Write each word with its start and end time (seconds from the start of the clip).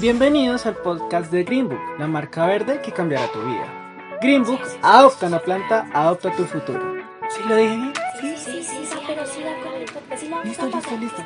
Bienvenidos 0.00 0.66
al 0.66 0.76
podcast 0.76 1.32
de 1.32 1.44
Greenbook, 1.44 1.80
la 1.98 2.06
marca 2.06 2.46
verde 2.46 2.82
que 2.82 2.92
cambiará 2.92 3.32
tu 3.32 3.40
vida. 3.40 4.18
Greenbook, 4.20 4.60
adopta 4.82 5.26
una 5.26 5.38
planta, 5.40 5.88
adopta 5.94 6.30
tu 6.36 6.44
futuro. 6.44 6.96
¿Sí 7.30 7.40
lo 7.48 7.56
dije 7.56 7.76
bien? 7.76 7.92
Sí, 8.20 8.34
sí, 8.36 8.62
sí, 8.62 8.76
sí, 8.84 8.96
pero 9.06 9.26
siga 9.26 9.58
con 9.62 9.72
el 9.72 9.86
podcast. 9.86 10.22
Listo, 10.22 10.62
a 10.62 10.66
listo, 10.66 10.70
pasar. 10.70 10.98
listo. 10.98 11.22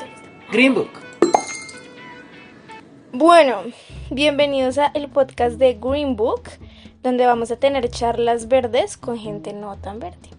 Greenbook. 0.53 0.91
Bueno, 3.12 3.62
bienvenidos 4.11 4.79
a 4.79 4.87
el 4.95 5.09
podcast 5.09 5.57
de 5.57 5.75
Green 5.75 6.14
Book, 6.14 6.43
donde 7.02 7.27
vamos 7.27 7.50
a 7.50 7.57
tener 7.57 7.91
charlas 7.91 8.46
verdes 8.46 8.96
con 8.96 9.18
gente 9.18 9.52
no 9.52 9.77
tan 9.79 9.98
verde. 9.98 10.30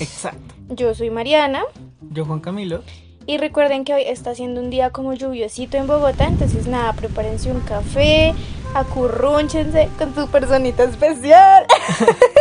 Exacto. 0.00 0.54
Yo 0.70 0.94
soy 0.94 1.10
Mariana 1.10 1.64
Yo, 2.00 2.24
Juan 2.24 2.40
Camilo. 2.40 2.82
Y 3.26 3.38
recuerden 3.38 3.84
que 3.84 3.94
hoy 3.94 4.02
está 4.02 4.30
haciendo 4.30 4.60
un 4.60 4.70
día 4.70 4.90
como 4.90 5.14
lluviosito 5.14 5.76
en 5.76 5.86
Bogotá, 5.86 6.26
entonces 6.26 6.66
nada, 6.66 6.92
prepárense 6.92 7.50
un 7.50 7.60
café, 7.60 8.34
acurrúnchense 8.74 9.88
con 9.98 10.14
su 10.14 10.28
personita 10.28 10.84
especial 10.84 11.66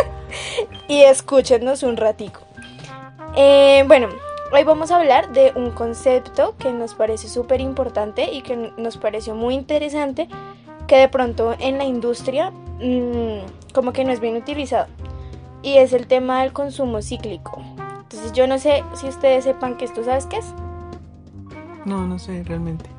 y 0.87 1.01
escúchenos 1.01 1.83
un 1.83 1.95
ratico. 1.95 2.41
Eh, 3.35 3.83
bueno, 3.87 4.09
hoy 4.51 4.63
vamos 4.63 4.91
a 4.91 4.97
hablar 4.97 5.31
de 5.31 5.53
un 5.55 5.71
concepto 5.71 6.55
que 6.57 6.71
nos 6.71 6.95
parece 6.95 7.29
súper 7.29 7.61
importante 7.61 8.31
y 8.31 8.41
que 8.41 8.71
nos 8.77 8.97
pareció 8.97 9.35
muy 9.35 9.55
interesante, 9.55 10.27
que 10.87 10.97
de 10.97 11.07
pronto 11.07 11.55
en 11.59 11.77
la 11.77 11.85
industria 11.85 12.51
mm, 12.51 13.73
como 13.73 13.93
que 13.93 14.03
no 14.03 14.11
es 14.11 14.19
bien 14.19 14.35
utilizado, 14.35 14.87
y 15.61 15.77
es 15.77 15.93
el 15.93 16.07
tema 16.07 16.41
del 16.41 16.51
consumo 16.51 17.01
cíclico. 17.01 17.61
Entonces 18.01 18.33
yo 18.33 18.47
no 18.47 18.59
sé 18.59 18.83
si 18.95 19.07
ustedes 19.07 19.45
sepan 19.45 19.77
que 19.77 19.85
esto, 19.85 20.03
¿sabes 20.03 20.25
qué 20.25 20.37
es? 20.37 20.45
No, 21.85 22.05
no 22.05 22.19
sé, 22.19 22.43
realmente. 22.43 22.89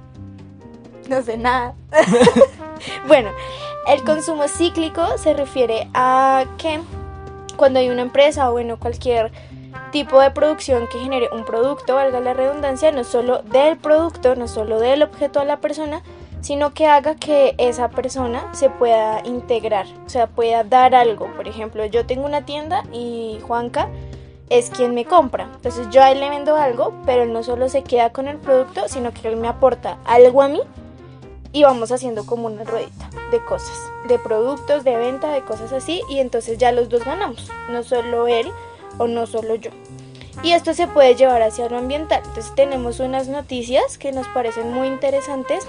No 1.09 1.23
sé 1.23 1.37
nada. 1.37 1.75
bueno, 3.07 3.31
el 3.87 4.03
consumo 4.05 4.49
cíclico 4.49 5.19
se 5.19 5.35
refiere 5.35 5.89
a 5.95 6.45
que 6.59 6.81
cuando 7.57 7.79
hay 7.79 7.91
una 7.91 8.03
empresa 8.03 8.49
o 8.49 8.53
bueno, 8.53 8.79
cualquier 8.79 9.33
tipo 9.91 10.21
de 10.21 10.31
producción 10.31 10.89
que 10.89 10.99
genere 10.99 11.29
un 11.33 11.45
producto, 11.45 11.95
valga 11.95 12.21
la 12.21 12.35
redundancia, 12.35 12.91
no 12.91 13.05
solo 13.05 13.43
del 13.43 13.77
producto, 13.77 14.35
no 14.35 14.49
solo 14.49 14.81
del 14.81 15.03
objeto 15.03 15.41
a 15.41 15.45
la 15.45 15.59
persona, 15.59 16.03
sino 16.41 16.75
que 16.75 16.87
haga 16.87 17.15
que 17.15 17.55
esa 17.59 17.89
persona 17.89 18.49
se 18.53 18.71
pueda 18.71 19.23
integrar, 19.25 19.87
o 20.05 20.09
sea, 20.09 20.27
pueda 20.27 20.65
dar 20.65 20.95
algo. 20.95 21.27
Por 21.35 21.49
ejemplo, 21.49 21.85
yo 21.87 22.07
tengo 22.07 22.27
una 22.27 22.45
tienda 22.45 22.83
y 22.93 23.39
Juanca 23.47 23.89
es 24.51 24.71
quien 24.71 24.95
me 24.95 25.05
compra. 25.05 25.51
Entonces 25.55 25.89
yo 25.91 26.03
a 26.03 26.11
él 26.11 26.21
le 26.21 26.31
vendo 26.31 26.57
algo, 26.57 26.95
pero 27.07 27.23
él 27.23 27.33
no 27.33 27.43
solo 27.43 27.69
se 27.69 27.83
queda 27.83 28.11
con 28.11 28.29
el 28.29 28.39
producto, 28.39 28.89
sino 28.89 29.13
que 29.13 29.29
él 29.29 29.37
me 29.37 29.49
aporta 29.49 29.99
algo 30.05 30.43
a 30.43 30.49
mí 30.49 30.61
y 31.53 31.63
vamos 31.63 31.93
haciendo 31.93 32.27
como 32.27 32.47
una 32.47 32.65
ruedita 32.65 33.09
de 33.31 33.43
cosas, 33.45 33.79
de 34.09 34.19
productos, 34.19 34.85
de 34.85 34.97
venta, 34.97 35.31
de 35.31 35.43
cosas 35.43 35.73
así 35.73 36.03
y 36.09 36.19
entonces 36.19 36.59
ya 36.59 36.73
los 36.73 36.89
dos 36.89 37.05
ganamos, 37.05 37.49
no 37.71 37.83
solo 37.83 38.27
él 38.27 38.51
o 38.99 39.07
no 39.07 39.27
solo 39.27 39.55
yo. 39.55 39.71
Y 40.43 40.53
esto 40.53 40.75
se 40.75 40.89
puede 40.89 41.15
llevar 41.15 41.43
hacia 41.43 41.69
lo 41.69 41.79
ambiental. 41.79 42.21
Entonces 42.25 42.53
tenemos 42.55 43.01
unas 43.01 43.29
noticias 43.29 43.99
que 43.99 44.13
nos 44.13 44.27
parecen 44.29 44.73
muy 44.75 44.89
interesantes 44.89 45.67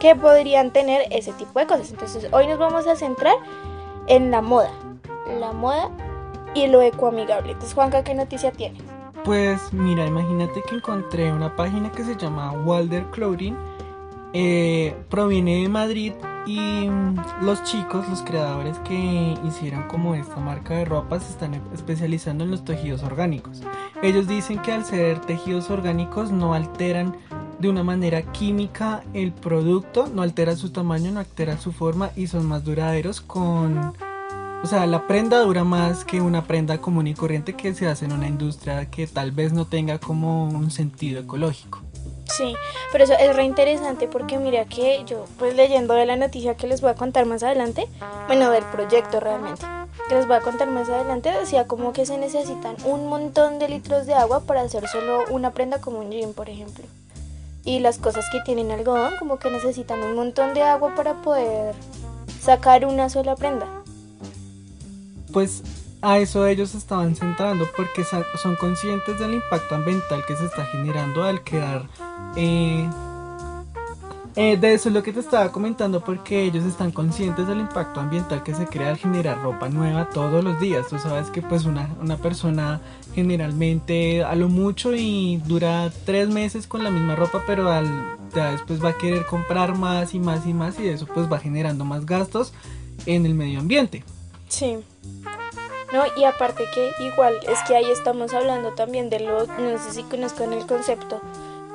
que 0.00 0.16
podrían 0.16 0.72
tener 0.72 1.06
ese 1.10 1.32
tipo 1.32 1.58
de 1.58 1.66
cosas. 1.66 1.90
Entonces 1.90 2.26
hoy 2.32 2.46
nos 2.46 2.58
vamos 2.58 2.86
a 2.86 2.96
centrar 2.96 3.36
en 4.06 4.30
la 4.30 4.40
moda. 4.40 4.72
La 5.38 5.52
moda 5.52 5.90
y 6.54 6.66
lo 6.66 6.82
ecoamigable. 6.82 7.52
Entonces 7.52 7.74
Juanca, 7.74 8.04
¿qué 8.04 8.14
noticia 8.14 8.52
tiene? 8.52 8.78
Pues 9.24 9.72
mira, 9.72 10.06
imagínate 10.06 10.62
que 10.62 10.76
encontré 10.76 11.32
una 11.32 11.54
página 11.54 11.92
que 11.92 12.04
se 12.04 12.16
llama 12.16 12.52
Walder 12.52 13.04
Clothing. 13.10 13.56
Eh, 14.32 14.94
proviene 15.08 15.62
de 15.62 15.68
Madrid 15.68 16.12
y 16.46 16.88
mm, 16.88 17.16
los 17.42 17.62
chicos, 17.64 18.08
los 18.08 18.22
creadores 18.22 18.78
que 18.80 19.36
hicieron 19.46 19.82
como 19.84 20.14
esta 20.14 20.36
marca 20.36 20.74
de 20.74 20.84
ropa 20.84 21.20
se 21.20 21.30
están 21.30 21.54
especializando 21.74 22.44
en 22.44 22.50
los 22.50 22.64
tejidos 22.64 23.02
orgánicos. 23.02 23.62
Ellos 24.02 24.26
dicen 24.26 24.60
que 24.60 24.72
al 24.72 24.84
ser 24.84 25.20
tejidos 25.20 25.70
orgánicos 25.70 26.30
no 26.30 26.54
alteran 26.54 27.16
de 27.58 27.68
una 27.68 27.82
manera 27.82 28.22
química 28.22 29.02
el 29.12 29.32
producto, 29.32 30.06
no 30.06 30.22
altera 30.22 30.56
su 30.56 30.70
tamaño, 30.70 31.10
no 31.10 31.20
altera 31.20 31.58
su 31.58 31.72
forma 31.72 32.10
y 32.16 32.26
son 32.28 32.46
más 32.46 32.64
duraderos 32.64 33.20
con... 33.20 33.92
O 34.62 34.66
sea, 34.66 34.86
la 34.86 35.06
prenda 35.06 35.38
dura 35.38 35.62
más 35.62 36.04
que 36.04 36.20
una 36.20 36.44
prenda 36.44 36.78
común 36.78 37.06
y 37.06 37.14
corriente 37.14 37.54
que 37.54 37.74
se 37.74 37.86
hace 37.86 38.06
en 38.06 38.12
una 38.12 38.26
industria 38.26 38.90
que 38.90 39.06
tal 39.06 39.30
vez 39.30 39.52
no 39.52 39.66
tenga 39.66 39.98
como 39.98 40.44
un 40.44 40.70
sentido 40.70 41.20
ecológico. 41.20 41.80
Sí, 42.26 42.54
pero 42.92 43.04
eso 43.04 43.14
es 43.18 43.34
re 43.34 43.44
interesante 43.44 44.06
porque 44.06 44.38
mira 44.38 44.64
que 44.66 45.02
yo 45.06 45.24
pues 45.38 45.54
leyendo 45.54 45.94
de 45.94 46.06
la 46.06 46.16
noticia 46.16 46.56
que 46.56 46.66
les 46.66 46.80
voy 46.80 46.90
a 46.90 46.94
contar 46.94 47.24
más 47.24 47.42
adelante, 47.42 47.86
bueno 48.26 48.50
del 48.50 48.64
proyecto 48.64 49.18
realmente, 49.20 49.64
que 50.08 50.16
les 50.16 50.26
voy 50.26 50.36
a 50.36 50.40
contar 50.40 50.68
más 50.70 50.88
adelante, 50.88 51.30
decía 51.30 51.66
como 51.66 51.92
que 51.92 52.04
se 52.04 52.18
necesitan 52.18 52.76
un 52.84 53.08
montón 53.08 53.58
de 53.58 53.68
litros 53.68 54.06
de 54.06 54.14
agua 54.14 54.40
para 54.40 54.60
hacer 54.60 54.86
solo 54.88 55.24
una 55.30 55.52
prenda 55.52 55.80
como 55.80 56.00
un 56.00 56.10
jean, 56.10 56.34
por 56.34 56.50
ejemplo. 56.50 56.84
Y 57.64 57.80
las 57.80 57.98
cosas 57.98 58.26
que 58.30 58.40
tienen 58.40 58.70
algodón 58.70 59.14
como 59.18 59.38
que 59.38 59.50
necesitan 59.50 60.02
un 60.02 60.14
montón 60.14 60.52
de 60.52 60.62
agua 60.62 60.94
para 60.94 61.14
poder 61.22 61.74
sacar 62.40 62.84
una 62.84 63.08
sola 63.08 63.36
prenda. 63.36 63.77
Pues 65.38 65.62
a 66.02 66.18
eso 66.18 66.48
ellos 66.48 66.74
estaban 66.74 67.14
centrando 67.14 67.64
porque 67.76 68.02
son 68.02 68.56
conscientes 68.56 69.20
del 69.20 69.34
impacto 69.34 69.76
ambiental 69.76 70.24
que 70.26 70.34
se 70.34 70.46
está 70.46 70.64
generando 70.64 71.22
al 71.22 71.44
quedar... 71.44 71.86
eh, 72.34 72.90
eh, 74.34 74.56
de 74.56 74.74
eso 74.74 74.88
es 74.88 74.94
lo 74.96 75.04
que 75.04 75.12
te 75.12 75.20
estaba 75.20 75.52
comentando 75.52 76.00
porque 76.02 76.42
ellos 76.42 76.64
están 76.64 76.90
conscientes 76.90 77.46
del 77.46 77.60
impacto 77.60 78.00
ambiental 78.00 78.42
que 78.42 78.52
se 78.52 78.66
crea 78.66 78.88
al 78.88 78.96
generar 78.96 79.40
ropa 79.40 79.68
nueva 79.68 80.10
todos 80.10 80.42
los 80.42 80.58
días. 80.58 80.88
Tú 80.88 80.98
sabes 80.98 81.30
que 81.30 81.40
pues 81.40 81.66
una, 81.66 81.88
una 82.00 82.16
persona 82.16 82.80
generalmente 83.14 84.24
a 84.24 84.34
lo 84.34 84.48
mucho 84.48 84.92
y 84.92 85.40
dura 85.46 85.92
tres 86.04 86.28
meses 86.30 86.66
con 86.66 86.82
la 86.82 86.90
misma 86.90 87.14
ropa 87.14 87.44
pero 87.46 87.70
al, 87.70 87.86
ya 88.34 88.50
después 88.50 88.82
va 88.84 88.88
a 88.88 88.98
querer 88.98 89.24
comprar 89.24 89.76
más 89.76 90.14
y 90.14 90.18
más 90.18 90.48
y 90.48 90.52
más 90.52 90.80
y 90.80 90.88
eso 90.88 91.06
pues 91.06 91.30
va 91.30 91.38
generando 91.38 91.84
más 91.84 92.06
gastos 92.06 92.52
en 93.06 93.24
el 93.24 93.34
medio 93.34 93.60
ambiente. 93.60 94.02
Sí. 94.48 94.78
No, 95.92 96.04
y 96.16 96.24
aparte 96.24 96.64
que 96.74 96.90
igual 97.04 97.34
es 97.48 97.58
que 97.66 97.74
ahí 97.74 97.90
estamos 97.90 98.34
hablando 98.34 98.72
también 98.72 99.08
de 99.08 99.20
lo, 99.20 99.46
no 99.46 99.78
sé 99.78 99.92
si 99.92 100.02
conozcan 100.02 100.52
el 100.52 100.66
concepto, 100.66 101.20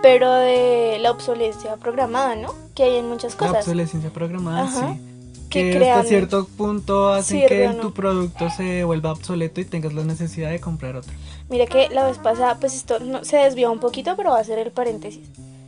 pero 0.04 0.32
de 0.32 0.98
la 1.00 1.12
obsolescencia 1.12 1.78
programada, 1.78 2.36
¿no? 2.36 2.54
Que 2.76 2.84
hay 2.84 2.98
en 2.98 3.10
muchas 3.10 3.34
La 3.34 3.40
cosas. 3.40 3.58
obsolescencia 3.58 4.12
programada, 4.12 4.64
Ajá. 4.64 4.94
sí. 4.94 5.10
Que 5.50 5.92
hasta 5.92 6.10
cierto 6.10 6.48
punto 6.48 7.10
hacen 7.10 7.48
que 7.48 7.68
no. 7.68 7.76
tu 7.76 7.94
producto 7.94 8.50
se 8.50 8.84
vuelva 8.86 9.12
obsoleto 9.12 9.62
y 9.62 9.66
tengas 9.66 9.94
la 9.94 10.04
necesidad 10.04 10.50
de 10.50 10.60
comprar 10.60 10.96
otro. 10.96 11.14
Mira 11.48 11.68
que 11.68 11.90
la 11.90 12.06
vez 12.08 12.18
pasada, 12.18 12.58
pues 12.60 12.74
esto 12.74 13.00
no, 13.00 13.24
se 13.24 13.38
desvió 13.38 13.72
un 13.72 13.80
poquito, 13.80 14.16
pero 14.16 14.32
va 14.32 14.40
a 14.40 14.44
ser 14.44 14.58
el 14.58 14.72
paréntesis. 14.72 15.22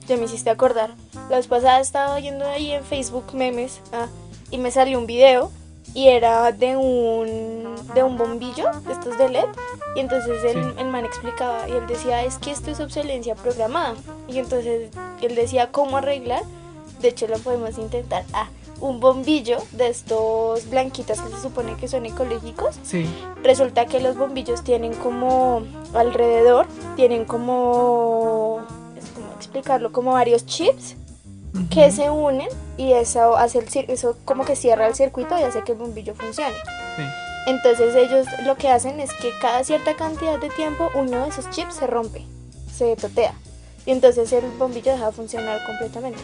Ya 0.07 0.17
me 0.17 0.25
hiciste 0.25 0.49
acordar. 0.49 0.95
La 1.29 1.37
vez 1.37 1.45
pasada 1.47 1.79
estaba 1.79 2.19
viendo 2.19 2.45
ahí 2.47 2.71
en 2.71 2.83
Facebook 2.83 3.35
memes 3.35 3.79
ah, 3.93 4.07
y 4.49 4.57
me 4.57 4.71
salió 4.71 4.97
un 4.97 5.05
video 5.05 5.51
y 5.95 6.09
era 6.09 6.51
de 6.51 6.77
un 6.77 7.73
de 7.95 8.03
un 8.03 8.17
bombillo, 8.17 8.69
de 8.85 8.93
estos 8.93 9.17
de 9.17 9.29
LED, 9.29 9.45
y 9.95 10.01
entonces 10.01 10.43
el, 10.43 10.63
Sí. 10.63 10.69
el 10.79 10.87
man 10.89 11.05
explicaba 11.05 11.67
y 11.67 11.71
él 11.71 11.87
decía, 11.87 12.23
es 12.23 12.37
que 12.37 12.51
esto 12.51 12.69
es 12.69 12.79
obsolencia 12.81 13.33
programada. 13.35 13.95
Y 14.27 14.37
entonces 14.39 14.91
él 15.21 15.35
decía 15.35 15.71
cómo 15.71 15.97
arreglar, 15.97 16.43
de 16.99 17.07
hecho 17.07 17.27
lo 17.27 17.37
podemos 17.39 17.77
intentar. 17.77 18.23
Ah, 18.33 18.49
un 18.81 18.99
bombillo 18.99 19.57
de 19.71 19.87
estos 19.87 20.69
blanquitos 20.69 21.21
que 21.21 21.29
se 21.33 21.41
supone 21.41 21.77
que 21.77 21.87
son 21.87 22.05
ecológicos 22.05 22.75
Sí, 22.83 23.05
resulta 23.41 23.85
que 23.85 24.01
los 24.01 24.17
bombillos 24.17 24.65
tienen 24.65 24.93
como 24.95 25.61
alrededor, 25.93 26.67
tienen 26.97 27.23
como, 27.23 28.59
es 28.97 29.05
como 29.11 29.31
explicarlo, 29.37 29.93
como 29.93 30.11
varios 30.11 30.45
chips 30.45 30.97
que 31.69 31.89
se 31.89 32.09
unen 32.09 32.49
y 32.77 32.93
eso 32.93 33.37
hace 33.37 33.59
el 33.59 33.67
eso 33.89 34.17
como 34.25 34.45
que 34.45 34.55
cierra 34.55 34.87
el 34.87 34.95
circuito 34.95 35.37
y 35.39 35.43
hace 35.43 35.63
que 35.63 35.73
el 35.73 35.77
bombillo 35.77 36.13
funcione. 36.15 36.55
sí. 36.95 37.03
Entonces 37.47 37.95
ellos 37.95 38.25
lo 38.43 38.55
que 38.55 38.69
hacen 38.69 38.99
es 38.99 39.13
que 39.13 39.31
cada 39.39 39.63
cierta 39.63 39.95
cantidad 39.95 40.39
de 40.39 40.49
tiempo 40.49 40.89
uno 40.95 41.23
de 41.23 41.29
esos 41.29 41.47
chips 41.51 41.75
se 41.75 41.85
rompe, 41.85 42.25
se 42.73 42.95
totea 42.95 43.35
y 43.85 43.91
entonces 43.91 44.31
el 44.33 44.49
bombillo 44.57 44.91
deja 44.93 45.07
de 45.07 45.11
funcionar 45.11 45.63
completamente. 45.65 46.19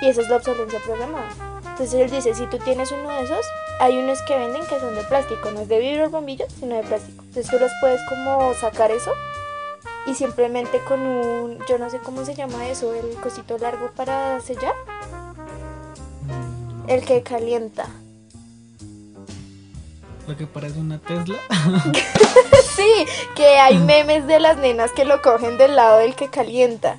Y 0.00 0.08
esa 0.08 0.22
es 0.22 0.28
la 0.28 0.36
obsolencia 0.36 0.80
programada. 0.84 1.28
Entonces 1.70 1.94
él 1.94 2.10
dice, 2.10 2.34
si 2.34 2.46
tú 2.46 2.58
tienes 2.58 2.90
uno 2.92 3.08
de 3.10 3.24
esos, 3.24 3.44
hay 3.80 3.98
unos 3.98 4.20
que 4.22 4.36
venden 4.36 4.62
que 4.66 4.80
son 4.80 4.94
de 4.94 5.02
plástico, 5.04 5.50
no 5.50 5.60
es 5.60 5.68
de 5.68 5.78
vidrio 5.78 6.04
el 6.04 6.10
bombillo, 6.10 6.46
sino 6.58 6.76
de 6.76 6.82
plástico. 6.82 7.22
Entonces 7.22 7.50
tú 7.50 7.58
los 7.58 7.70
puedes 7.80 8.00
como 8.08 8.54
sacar 8.54 8.90
eso 8.90 9.12
y 10.06 10.14
simplemente 10.14 10.80
con 10.80 11.00
un, 11.00 11.58
yo 11.68 11.78
no 11.78 11.90
sé 11.90 11.98
cómo 11.98 12.24
se 12.24 12.34
llama 12.34 12.68
eso, 12.68 12.94
el 12.94 13.16
cosito 13.16 13.58
largo 13.58 13.90
para 13.94 14.40
sellar, 14.40 14.74
el 16.88 17.04
que 17.04 17.22
calienta. 17.22 17.86
Lo 20.26 20.36
que 20.36 20.46
parece 20.46 20.78
una 20.78 20.98
Tesla. 20.98 21.36
Sí, 22.76 23.06
que 23.34 23.58
hay 23.58 23.78
memes 23.78 24.26
de 24.26 24.38
las 24.38 24.58
nenas 24.58 24.92
que 24.92 25.06
lo 25.06 25.22
cogen 25.22 25.56
del 25.56 25.76
lado 25.76 25.98
del 25.98 26.14
que 26.14 26.28
calienta. 26.28 26.98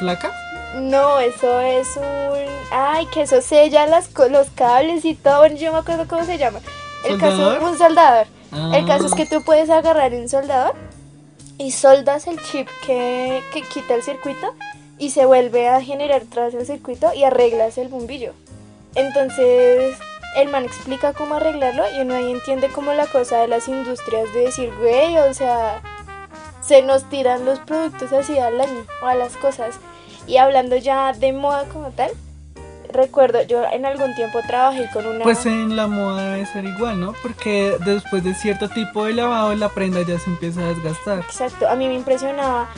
¿Placa? 0.00 0.32
No, 0.74 1.20
eso 1.20 1.60
es 1.60 1.96
un... 1.96 2.48
Ay, 2.72 3.06
que 3.06 3.22
eso 3.22 3.40
sella 3.40 3.86
las, 3.86 4.10
los 4.30 4.50
cables 4.50 5.04
y 5.04 5.14
todo. 5.14 5.38
Bueno, 5.38 5.56
yo 5.56 5.72
me 5.72 5.78
acuerdo 5.78 6.08
cómo 6.08 6.24
se 6.24 6.38
llama. 6.38 6.58
El 7.04 7.20
¿Soldador? 7.20 7.58
caso, 7.58 7.70
un 7.70 7.78
soldador. 7.78 8.26
Ah. 8.50 8.72
El 8.74 8.86
caso 8.86 9.06
es 9.06 9.14
que 9.14 9.26
tú 9.26 9.44
puedes 9.44 9.70
agarrar 9.70 10.12
un 10.12 10.28
soldador 10.28 10.74
y 11.56 11.70
soldas 11.70 12.26
el 12.26 12.42
chip 12.42 12.66
que, 12.84 13.44
que 13.52 13.62
quita 13.62 13.94
el 13.94 14.02
circuito 14.02 14.54
y 15.02 15.10
se 15.10 15.26
vuelve 15.26 15.68
a 15.68 15.82
generar 15.82 16.22
vez 16.26 16.54
el 16.54 16.64
circuito 16.64 17.12
y 17.12 17.24
arreglas 17.24 17.76
el 17.76 17.88
bombillo. 17.88 18.34
Entonces 18.94 19.96
el 20.36 20.48
man 20.48 20.64
explica 20.64 21.12
cómo 21.12 21.34
arreglarlo 21.34 21.82
y 21.92 22.02
uno 22.02 22.14
ahí 22.14 22.30
entiende 22.30 22.68
como 22.68 22.92
la 22.92 23.06
cosa 23.08 23.38
de 23.38 23.48
las 23.48 23.66
industrias 23.66 24.32
de 24.32 24.42
decir, 24.42 24.72
güey, 24.78 25.18
o 25.18 25.34
sea, 25.34 25.82
se 26.60 26.82
nos 26.82 27.08
tiran 27.08 27.44
los 27.44 27.58
productos 27.58 28.12
así 28.12 28.38
al 28.38 28.60
año 28.60 28.86
o 29.02 29.06
a 29.06 29.16
las 29.16 29.36
cosas. 29.36 29.74
Y 30.28 30.36
hablando 30.36 30.76
ya 30.76 31.12
de 31.12 31.32
moda 31.32 31.64
como 31.64 31.90
tal, 31.90 32.12
recuerdo, 32.92 33.42
yo 33.42 33.64
en 33.72 33.84
algún 33.84 34.14
tiempo 34.14 34.38
trabajé 34.46 34.88
con 34.92 35.04
una... 35.04 35.24
Pues 35.24 35.44
en 35.46 35.74
la 35.74 35.88
moda 35.88 36.34
debe 36.34 36.46
ser 36.46 36.64
igual, 36.64 37.00
¿no? 37.00 37.12
Porque 37.22 37.76
después 37.84 38.22
de 38.22 38.36
cierto 38.36 38.68
tipo 38.68 39.04
de 39.06 39.14
lavado 39.14 39.52
la 39.56 39.68
prenda 39.68 40.02
ya 40.02 40.20
se 40.20 40.30
empieza 40.30 40.60
a 40.60 40.68
desgastar. 40.68 41.18
Exacto, 41.18 41.68
a 41.68 41.74
mí 41.74 41.88
me 41.88 41.94
impresionaba. 41.94 42.68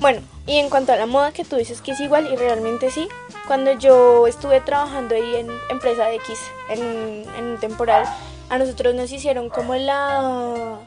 Bueno, 0.00 0.20
y 0.46 0.56
en 0.58 0.68
cuanto 0.68 0.92
a 0.92 0.96
la 0.96 1.06
moda 1.06 1.32
que 1.32 1.44
tú 1.44 1.56
dices 1.56 1.80
que 1.80 1.92
es 1.92 2.00
igual 2.00 2.28
y 2.32 2.34
realmente 2.36 2.90
sí, 2.90 3.08
cuando 3.46 3.72
yo 3.72 4.26
estuve 4.26 4.60
trabajando 4.60 5.14
ahí 5.14 5.36
en 5.36 5.48
empresa 5.70 6.12
X, 6.12 6.38
en, 6.70 7.24
en 7.38 7.44
un 7.44 7.58
temporal, 7.60 8.04
a 8.50 8.58
nosotros 8.58 8.94
nos 8.94 9.12
hicieron 9.12 9.48
como 9.48 9.74
la... 9.76 10.78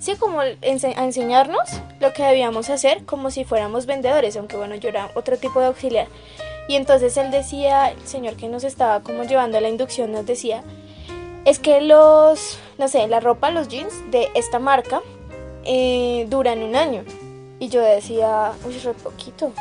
Sí, 0.00 0.14
como 0.16 0.42
ense- 0.42 0.96
a 0.96 1.04
enseñarnos 1.04 1.68
lo 2.00 2.12
que 2.12 2.22
debíamos 2.22 2.70
hacer 2.70 3.04
como 3.04 3.30
si 3.30 3.44
fuéramos 3.44 3.86
vendedores, 3.86 4.36
aunque 4.36 4.56
bueno, 4.56 4.74
yo 4.76 4.88
era 4.90 5.10
otro 5.14 5.38
tipo 5.38 5.58
de 5.60 5.66
auxiliar. 5.66 6.06
Y 6.68 6.76
entonces 6.76 7.16
él 7.16 7.30
decía, 7.30 7.90
el 7.90 8.06
señor 8.06 8.36
que 8.36 8.46
nos 8.48 8.62
estaba 8.62 9.00
como 9.00 9.24
llevando 9.24 9.56
a 9.58 9.60
la 9.62 9.70
inducción 9.70 10.12
nos 10.12 10.26
decía, 10.26 10.62
es 11.46 11.58
que 11.58 11.80
los, 11.80 12.58
no 12.76 12.88
sé, 12.88 13.08
la 13.08 13.20
ropa, 13.20 13.50
los 13.50 13.68
jeans 13.68 13.92
de 14.10 14.28
esta 14.34 14.58
marca 14.58 15.00
eh, 15.64 16.26
duran 16.28 16.62
un 16.62 16.76
año. 16.76 17.04
Y 17.58 17.68
yo 17.68 17.80
decía, 17.80 18.52
uy, 18.66 18.78
re 18.78 18.94
poquito. 18.94 19.52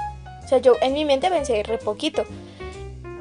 O 0.44 0.48
sea, 0.48 0.60
yo 0.60 0.76
en 0.82 0.94
mi 0.94 1.06
mente 1.06 1.30
pensé, 1.30 1.64
re 1.64 1.78
poquito. 1.78 2.24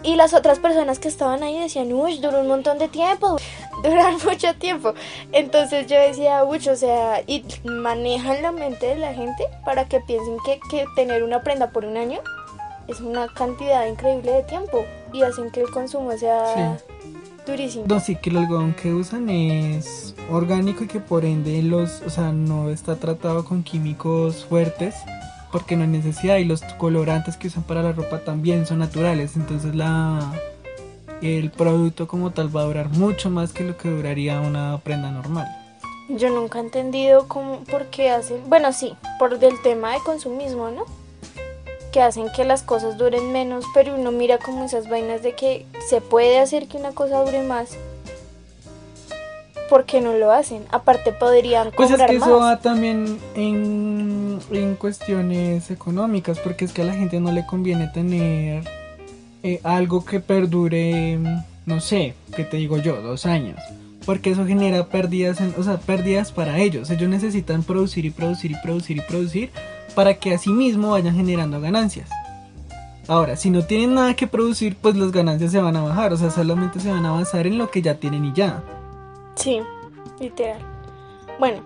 Y 0.02 0.14
las 0.14 0.34
otras 0.34 0.60
personas 0.60 0.98
que 0.98 1.08
estaban 1.08 1.42
ahí 1.42 1.58
decían, 1.58 1.92
uy, 1.92 2.18
duró 2.18 2.40
un 2.40 2.46
montón 2.46 2.78
de 2.78 2.88
tiempo, 2.88 3.36
duran 3.82 4.16
mucho 4.24 4.54
tiempo. 4.54 4.94
Entonces 5.32 5.86
yo 5.86 5.98
decía, 5.98 6.44
uy, 6.44 6.60
o 6.68 6.76
sea, 6.76 7.22
y 7.26 7.44
manejan 7.64 8.42
la 8.42 8.52
mente 8.52 8.86
de 8.86 8.96
la 8.96 9.14
gente 9.14 9.44
para 9.64 9.88
que 9.88 10.00
piensen 10.00 10.36
que, 10.44 10.60
que 10.70 10.84
tener 10.94 11.22
una 11.24 11.42
prenda 11.42 11.70
por 11.70 11.84
un 11.84 11.96
año 11.96 12.20
es 12.88 13.00
una 13.00 13.28
cantidad 13.28 13.86
increíble 13.86 14.32
de 14.32 14.42
tiempo 14.44 14.84
y 15.12 15.22
hacen 15.22 15.50
que 15.50 15.60
el 15.62 15.70
consumo 15.70 16.12
sea 16.16 16.78
durísimo. 17.46 17.84
No, 17.88 18.00
sí 18.00 18.16
que 18.16 18.30
el 18.30 18.38
algodón 18.38 18.74
que 18.74 18.92
usan 18.92 19.30
es 19.30 20.14
orgánico 20.30 20.84
y 20.84 20.86
que 20.88 21.00
por 21.00 21.24
ende 21.24 21.62
los, 21.62 22.02
o 22.02 22.10
sea, 22.10 22.32
no 22.32 22.70
está 22.70 22.96
tratado 22.96 23.44
con 23.44 23.62
químicos 23.62 24.44
fuertes 24.44 24.94
porque 25.52 25.76
no 25.76 25.84
hay 25.84 25.88
necesidad 25.88 26.36
y 26.36 26.44
los 26.44 26.62
colorantes 26.76 27.36
que 27.36 27.48
usan 27.48 27.62
para 27.62 27.82
la 27.82 27.92
ropa 27.92 28.18
también 28.20 28.66
son 28.66 28.80
naturales, 28.80 29.36
entonces 29.36 29.74
la 29.74 30.32
el 31.22 31.50
producto 31.50 32.06
como 32.06 32.30
tal 32.30 32.54
va 32.54 32.62
a 32.62 32.64
durar 32.64 32.88
mucho 32.90 33.30
más 33.30 33.52
que 33.52 33.64
lo 33.64 33.76
que 33.76 33.88
duraría 33.88 34.40
una 34.40 34.78
prenda 34.78 35.10
normal. 35.10 35.46
Yo 36.08 36.30
nunca 36.30 36.58
he 36.58 36.62
entendido 36.62 37.26
cómo, 37.26 37.60
por 37.64 37.86
qué 37.86 38.10
hacen, 38.10 38.42
bueno, 38.48 38.72
sí, 38.72 38.94
por 39.18 39.38
del 39.38 39.60
tema 39.62 39.92
de 39.92 40.00
consumismo, 40.00 40.70
¿no? 40.70 40.84
Que 41.96 42.02
hacen 42.02 42.28
que 42.28 42.44
las 42.44 42.60
cosas 42.60 42.98
duren 42.98 43.32
menos, 43.32 43.64
pero 43.72 43.94
uno 43.94 44.12
mira 44.12 44.36
como 44.36 44.66
esas 44.66 44.86
vainas 44.86 45.22
de 45.22 45.32
que 45.32 45.64
se 45.88 46.02
puede 46.02 46.40
hacer 46.40 46.68
que 46.68 46.76
una 46.76 46.90
cosa 46.90 47.24
dure 47.24 47.42
más. 47.42 47.70
¿Por 49.70 49.86
qué 49.86 50.02
no 50.02 50.12
lo 50.12 50.30
hacen? 50.30 50.66
Aparte 50.72 51.14
podrían 51.14 51.70
Pues 51.74 51.88
es 51.88 51.96
cobrar 51.96 52.10
que 52.10 52.16
eso 52.16 52.38
va 52.38 52.60
también 52.60 53.18
en, 53.34 54.40
en 54.50 54.74
cuestiones 54.74 55.70
económicas, 55.70 56.38
porque 56.38 56.66
es 56.66 56.74
que 56.74 56.82
a 56.82 56.84
la 56.84 56.92
gente 56.92 57.18
no 57.18 57.32
le 57.32 57.46
conviene 57.46 57.88
tener 57.88 58.68
eh, 59.42 59.60
algo 59.64 60.04
que 60.04 60.20
perdure, 60.20 61.18
no 61.64 61.80
sé, 61.80 62.14
que 62.36 62.44
te 62.44 62.58
digo 62.58 62.76
yo, 62.76 63.00
dos 63.00 63.24
años. 63.24 63.58
Porque 64.06 64.30
eso 64.30 64.46
genera 64.46 64.86
pérdidas, 64.86 65.40
en- 65.40 65.54
o 65.58 65.62
sea, 65.62 65.78
pérdidas 65.78 66.30
para 66.32 66.58
ellos. 66.58 66.88
Ellos 66.90 67.08
necesitan 67.10 67.62
producir 67.64 68.04
y 68.06 68.10
producir 68.10 68.52
y 68.52 68.54
producir 68.62 68.96
y 68.98 69.00
producir 69.00 69.50
para 69.94 70.14
que 70.14 70.32
así 70.34 70.50
mismo 70.50 70.92
vayan 70.92 71.14
generando 71.16 71.60
ganancias. 71.60 72.08
Ahora, 73.08 73.36
si 73.36 73.50
no 73.50 73.62
tienen 73.64 73.94
nada 73.94 74.14
que 74.14 74.26
producir, 74.26 74.76
pues 74.76 74.96
las 74.96 75.12
ganancias 75.12 75.52
se 75.52 75.60
van 75.60 75.76
a 75.76 75.82
bajar. 75.82 76.12
O 76.12 76.16
sea, 76.16 76.30
solamente 76.30 76.80
se 76.80 76.90
van 76.90 77.04
a 77.04 77.12
basar 77.12 77.46
en 77.46 77.58
lo 77.58 77.70
que 77.70 77.82
ya 77.82 77.94
tienen 77.96 78.24
y 78.24 78.32
ya. 78.32 78.62
Sí, 79.34 79.60
literal. 80.20 80.60
Bueno, 81.38 81.62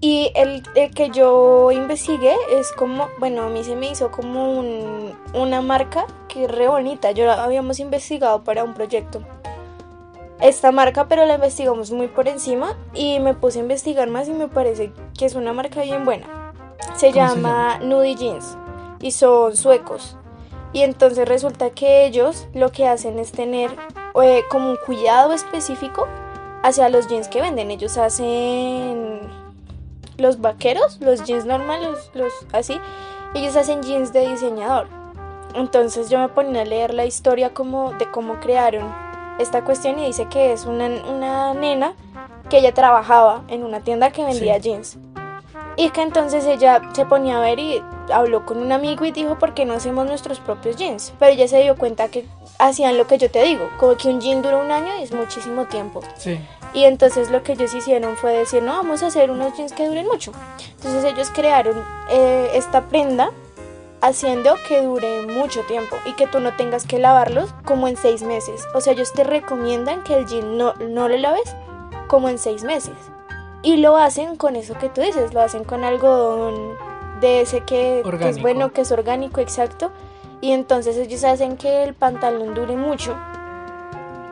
y 0.00 0.30
el, 0.34 0.62
el 0.74 0.90
que 0.92 1.10
yo 1.10 1.70
investigué 1.72 2.34
es 2.52 2.70
como, 2.72 3.08
bueno, 3.18 3.42
a 3.42 3.48
mí 3.48 3.64
se 3.64 3.74
me 3.76 3.90
hizo 3.90 4.10
como 4.10 4.58
un- 4.58 5.12
una 5.34 5.60
marca 5.62 6.06
que 6.28 6.44
es 6.44 6.50
re 6.50 6.68
bonita. 6.68 7.10
Yo 7.12 7.26
la 7.26 7.42
habíamos 7.44 7.80
investigado 7.80 8.44
para 8.44 8.62
un 8.64 8.74
proyecto. 8.74 9.22
Esta 10.40 10.70
marca, 10.70 11.08
pero 11.08 11.24
la 11.24 11.34
investigamos 11.34 11.90
muy 11.90 12.08
por 12.08 12.28
encima 12.28 12.76
y 12.92 13.20
me 13.20 13.34
puse 13.34 13.58
a 13.58 13.62
investigar 13.62 14.10
más 14.10 14.28
y 14.28 14.32
me 14.32 14.48
parece 14.48 14.92
que 15.18 15.24
es 15.24 15.34
una 15.34 15.54
marca 15.54 15.80
bien 15.82 16.04
buena. 16.04 16.52
Se 16.78 16.86
¿Cómo 16.86 16.98
se 16.98 17.12
llama 17.12 17.78
Nudie 17.78 18.16
Jeans 18.16 18.56
y 19.00 19.12
son 19.12 19.56
suecos. 19.56 20.16
Y 20.72 20.82
entonces 20.82 21.26
resulta 21.26 21.70
que 21.70 22.04
ellos 22.04 22.48
lo 22.52 22.70
que 22.70 22.86
hacen 22.86 23.18
es 23.18 23.32
tener 23.32 23.70
eh, 24.22 24.42
como 24.50 24.70
un 24.70 24.76
cuidado 24.84 25.32
específico 25.32 26.06
hacia 26.62 26.90
los 26.90 27.08
jeans 27.08 27.28
que 27.28 27.40
venden. 27.40 27.70
Ellos 27.70 27.96
hacen 27.96 29.20
los 30.18 30.40
vaqueros, 30.40 30.98
los 31.00 31.24
jeans 31.24 31.46
normales, 31.46 31.88
los, 31.88 32.10
los 32.14 32.32
así. 32.52 32.78
Ellos 33.34 33.56
hacen 33.56 33.82
jeans 33.82 34.12
de 34.12 34.28
diseñador. 34.28 34.88
Entonces 35.54 36.10
yo 36.10 36.18
me 36.18 36.28
ponía 36.28 36.62
a 36.62 36.64
leer 36.66 36.92
la 36.92 37.06
historia 37.06 37.54
como 37.54 37.92
de 37.92 38.10
cómo 38.10 38.38
crearon 38.40 39.05
esta 39.38 39.64
cuestión 39.64 39.98
y 39.98 40.06
dice 40.06 40.26
que 40.26 40.52
es 40.52 40.64
una, 40.66 40.86
una 40.86 41.54
nena 41.54 41.94
que 42.50 42.58
ella 42.58 42.72
trabajaba 42.72 43.42
en 43.48 43.64
una 43.64 43.80
tienda 43.80 44.10
que 44.10 44.24
vendía 44.24 44.54
Sí. 44.56 44.60
jeans. 44.60 44.98
Y 45.78 45.90
que 45.90 46.00
entonces 46.00 46.46
ella 46.46 46.80
se 46.94 47.04
ponía 47.04 47.36
a 47.36 47.40
ver 47.40 47.58
y 47.58 47.82
habló 48.10 48.46
con 48.46 48.56
un 48.58 48.72
amigo 48.72 49.04
y 49.04 49.12
dijo, 49.12 49.38
¿por 49.38 49.52
qué 49.52 49.66
no 49.66 49.74
hacemos 49.74 50.06
nuestros 50.06 50.40
propios 50.40 50.76
jeans? 50.76 51.12
Pero 51.18 51.32
ella 51.32 51.48
se 51.48 51.60
dio 51.60 51.76
cuenta 51.76 52.08
que 52.08 52.26
hacían 52.58 52.96
lo 52.96 53.06
que 53.06 53.18
yo 53.18 53.30
te 53.30 53.42
digo, 53.42 53.68
como 53.78 53.94
que 53.96 54.08
un 54.08 54.20
jean 54.20 54.40
dura 54.40 54.56
un 54.56 54.70
año 54.70 54.92
y 54.98 55.02
es 55.02 55.12
muchísimo 55.12 55.66
tiempo. 55.66 56.00
Sí. 56.16 56.40
Y 56.72 56.84
entonces 56.84 57.30
lo 57.30 57.42
que 57.42 57.52
ellos 57.52 57.74
hicieron 57.74 58.16
fue 58.16 58.32
decir, 58.32 58.62
no, 58.62 58.72
vamos 58.72 59.02
a 59.02 59.08
hacer 59.08 59.30
unos 59.30 59.54
jeans 59.54 59.72
que 59.72 59.86
duren 59.86 60.06
mucho. 60.06 60.32
Entonces 60.76 61.04
ellos 61.04 61.30
crearon 61.34 61.84
eh, 62.10 62.50
esta 62.54 62.82
prenda 62.82 63.30
haciendo 64.00 64.56
que 64.68 64.82
dure 64.82 65.26
mucho 65.26 65.62
tiempo 65.62 65.96
y 66.04 66.12
que 66.14 66.26
tú 66.26 66.40
no 66.40 66.54
tengas 66.56 66.86
que 66.86 66.98
lavarlos 66.98 67.54
como 67.64 67.88
en 67.88 67.96
seis 67.96 68.22
meses. 68.22 68.66
O 68.74 68.80
sea, 68.80 68.92
ellos 68.92 69.12
te 69.12 69.24
recomiendan 69.24 70.02
que 70.04 70.14
el 70.14 70.26
jean 70.26 70.56
no, 70.56 70.74
no 70.74 71.08
lo 71.08 71.16
laves 71.16 71.54
como 72.08 72.28
en 72.28 72.38
seis 72.38 72.64
meses. 72.64 72.94
Y 73.62 73.78
lo 73.78 73.96
hacen 73.96 74.36
con 74.36 74.54
eso 74.56 74.74
que 74.78 74.88
tú 74.88 75.00
dices, 75.00 75.34
lo 75.34 75.40
hacen 75.40 75.64
con 75.64 75.82
algodón 75.82 76.76
de 77.20 77.40
ese 77.40 77.60
que, 77.62 78.02
que 78.18 78.28
es 78.28 78.40
bueno, 78.40 78.72
que 78.72 78.82
es 78.82 78.92
orgánico, 78.92 79.40
exacto. 79.40 79.90
Y 80.40 80.52
entonces 80.52 80.96
ellos 80.96 81.24
hacen 81.24 81.56
que 81.56 81.82
el 81.82 81.94
pantalón 81.94 82.54
dure 82.54 82.76
mucho 82.76 83.16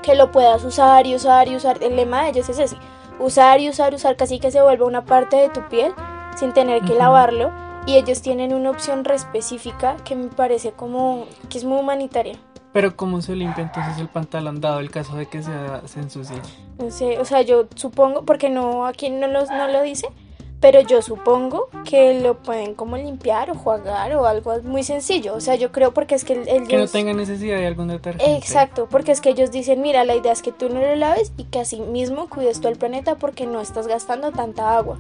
que 0.04 0.14
lo 0.14 0.30
puedas 0.30 0.62
usar 0.64 1.06
y 1.06 1.14
usar 1.14 1.49
y 1.49 1.56
usar. 1.56 1.83
El 1.83 1.97
lema 1.97 2.23
de 2.23 2.30
ellos 2.30 2.49
es 2.49 2.59
ese, 2.59 2.76
usar 3.18 3.61
y 3.61 3.71
usar, 3.71 3.94
usar, 3.94 4.16
casi 4.16 4.38
que 4.38 4.50
se 4.50 4.61
vuelva 4.61 4.87
una 4.87 5.04
parte 5.04 5.37
de 5.37 5.49
tu 5.49 5.66
piel 5.68 5.94
sin 6.37 6.52
tener 6.52 6.83
que 6.83 6.94
lavarlo. 6.94 7.50
Y 7.87 7.97
ellos 7.97 8.23
tienen 8.23 8.55
una 8.55 8.71
opción 8.71 9.05
re 9.05 9.14
específica 9.14 9.97
que 10.05 10.17
me 10.17 10.29
parece 10.29 10.73
como 10.73 11.26
que 11.50 11.59
es 11.59 11.64
muy 11.64 11.79
humanitaria. 11.79 12.38
Pero 12.73 12.97
¿cómo 12.97 13.21
se 13.21 13.37
limpia 13.37 13.62
entonces 13.62 13.99
el 13.99 14.09
pantalón 14.09 14.61
dado 14.61 14.81
el 14.81 14.91
caso 14.91 15.17
de 15.17 15.26
que 15.26 15.43
se, 15.43 15.53
se 15.85 16.00
ensucie? 16.00 16.37
No 16.79 16.91
sé, 16.91 17.19
o 17.21 17.25
sea, 17.25 17.43
yo 17.43 17.69
supongo, 17.76 18.25
porque 18.25 18.50
no 18.50 18.87
aquí 18.87 19.11
no, 19.11 19.29
los, 19.29 19.49
no 19.50 19.69
lo 19.69 19.83
dice, 19.83 20.09
pero 20.64 20.80
yo 20.80 21.02
supongo 21.02 21.68
que 21.85 22.21
lo 22.23 22.38
pueden 22.38 22.73
como 22.75 22.97
limpiar 22.97 23.50
o 23.50 23.54
jugar 23.54 24.16
o 24.16 24.25
algo 24.25 24.54
muy 24.62 24.83
sencillo. 24.83 25.35
O 25.35 25.40
sea, 25.42 25.56
yo 25.56 25.71
creo 25.73 25.92
porque 25.92 26.14
es 26.14 26.25
que 26.25 26.33
el, 26.33 26.44
Que 26.47 26.59
no 26.76 26.85
ellos- 26.85 26.92
tenga 26.92 27.12
necesidad 27.12 27.59
de 27.59 27.66
algún 27.66 27.88
detergente. 27.88 28.35
Exacto, 28.35 28.88
porque 28.90 29.12
es 29.12 29.21
que 29.21 29.28
ellos 29.28 29.50
dicen, 29.50 29.83
mira, 29.83 30.04
la 30.04 30.16
idea 30.16 30.33
es 30.33 30.40
que 30.40 30.52
tú 30.52 30.71
no 30.71 30.80
lo 30.80 30.97
laves 30.97 31.33
y 31.37 31.44
que 31.44 31.59
así 31.61 31.80
mismo 31.80 32.30
cuides 32.30 32.62
todo 32.62 32.73
el 32.73 32.78
planeta 32.78 33.16
porque 33.16 33.44
no 33.44 33.61
estás 33.61 33.87
gastando 33.88 34.33
tanta 34.33 34.75
agua. 34.78 34.97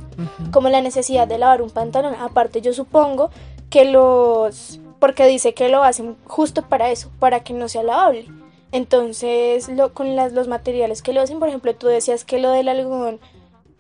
Como 0.52 0.68
la 0.68 0.82
necesidad 0.82 1.26
de 1.26 1.38
lavar 1.38 1.62
un 1.62 1.70
pantalón. 1.70 2.14
Aparte, 2.20 2.60
yo 2.60 2.74
supongo 2.74 3.30
que 3.70 3.86
los... 3.86 4.80
porque 4.98 5.24
dice 5.26 5.54
que 5.54 5.70
lo 5.70 5.82
hacen 5.82 6.18
justo 6.26 6.60
para 6.60 6.90
eso, 6.90 7.08
para 7.18 7.40
que 7.40 7.54
no 7.54 7.70
sea 7.70 7.84
lavable. 7.84 8.26
Entonces, 8.70 9.68
lo, 9.70 9.94
con 9.94 10.14
las, 10.14 10.34
los 10.34 10.46
materiales 10.46 11.00
que 11.00 11.14
lo 11.14 11.22
hacen, 11.22 11.38
por 11.38 11.48
ejemplo, 11.48 11.74
tú 11.74 11.86
decías 11.86 12.24
que 12.24 12.38
lo 12.38 12.50
del 12.50 12.68
algodón 12.68 13.18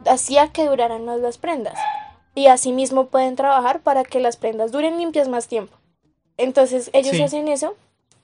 hacía 0.06 0.48
que 0.52 0.66
duraran 0.66 1.04
más 1.04 1.20
las 1.20 1.38
prendas. 1.38 1.78
Y 2.34 2.46
así 2.48 2.72
mismo 2.72 3.06
pueden 3.06 3.36
trabajar 3.36 3.80
para 3.80 4.04
que 4.04 4.20
las 4.20 4.36
prendas 4.36 4.72
duren 4.72 4.98
limpias 4.98 5.28
más 5.28 5.46
tiempo. 5.46 5.76
Entonces 6.36 6.90
ellos 6.92 7.16
Sí. 7.16 7.22
hacen 7.22 7.48
eso 7.48 7.74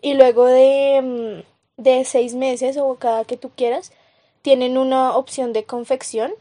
y 0.02 0.14
luego 0.14 0.46
de, 0.46 1.44
mm, 1.76 1.82
de 1.82 2.04
seis 2.04 2.34
meses 2.34 2.76
o 2.76 2.96
cada 2.96 3.24
que 3.24 3.36
tú 3.36 3.50
quieras, 3.54 3.92
tienen 4.42 4.78
una 4.78 5.16
opción 5.16 5.52
de 5.52 5.64
confección 5.64 6.32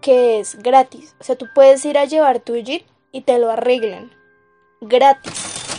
que 0.00 0.40
es 0.40 0.56
gratis. 0.62 1.14
O 1.20 1.24
sea, 1.24 1.36
tú 1.36 1.46
puedes 1.54 1.84
ir 1.84 1.98
a 1.98 2.04
llevar 2.04 2.40
tu 2.40 2.56
jean 2.56 2.82
y 3.12 3.20
te 3.22 3.38
lo 3.38 3.50
arreglan. 3.50 4.10
Gratis. 4.80 5.78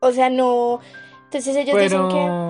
O 0.00 0.12
sea, 0.12 0.30
no... 0.30 0.80
Entonces 1.24 1.56
ellos 1.56 1.76
dicen 1.80 2.08
que... 2.08 2.49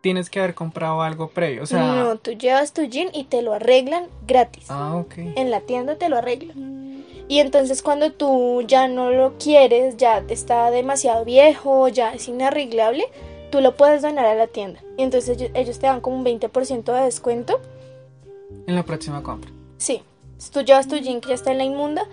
Tienes 0.00 0.30
que 0.30 0.40
haber 0.40 0.54
comprado 0.54 1.02
algo 1.02 1.28
previo. 1.28 1.62
O 1.62 1.66
sea, 1.66 1.80
no, 1.80 2.16
tú 2.16 2.32
llevas 2.32 2.72
tu 2.72 2.84
jean 2.84 3.08
y 3.12 3.24
te 3.24 3.42
lo 3.42 3.52
arreglan 3.52 4.04
gratis. 4.26 4.66
ah, 4.68 4.96
ok. 4.96 5.14
En 5.36 5.50
la 5.50 5.60
tienda 5.60 5.96
te 5.96 6.08
lo 6.08 6.16
arreglan. 6.16 7.04
Y 7.28 7.38
entonces 7.38 7.82
cuando 7.82 8.10
tú 8.10 8.62
ya 8.62 8.88
no 8.88 9.10
lo 9.12 9.38
quieres, 9.38 9.96
ya 9.96 10.24
está 10.28 10.70
demasiado 10.70 11.24
viejo, 11.24 11.86
ya 11.88 12.12
es 12.12 12.26
inarreglable, 12.26 13.04
tú 13.52 13.60
lo 13.60 13.76
puedes 13.76 14.02
donar 14.02 14.24
a 14.24 14.34
la 14.34 14.46
tienda. 14.48 14.80
Y 14.96 15.02
entonces 15.04 15.36
ellos, 15.38 15.50
ellos 15.54 15.78
te 15.78 15.86
dan 15.86 16.00
como 16.00 16.16
un 16.16 16.24
20% 16.24 16.92
de 16.92 17.02
descuento. 17.02 17.60
En 18.66 18.74
la 18.74 18.82
próxima 18.82 19.22
compra. 19.22 19.50
Sí, 19.76 20.02
si 20.38 20.50
tú 20.50 20.62
llevas 20.62 20.88
tu 20.88 20.96
jean 20.96 21.20
que 21.20 21.28
ya 21.28 21.34
está 21.34 21.52
en 21.52 21.58
la 21.58 21.64
inmunda, 21.64 22.04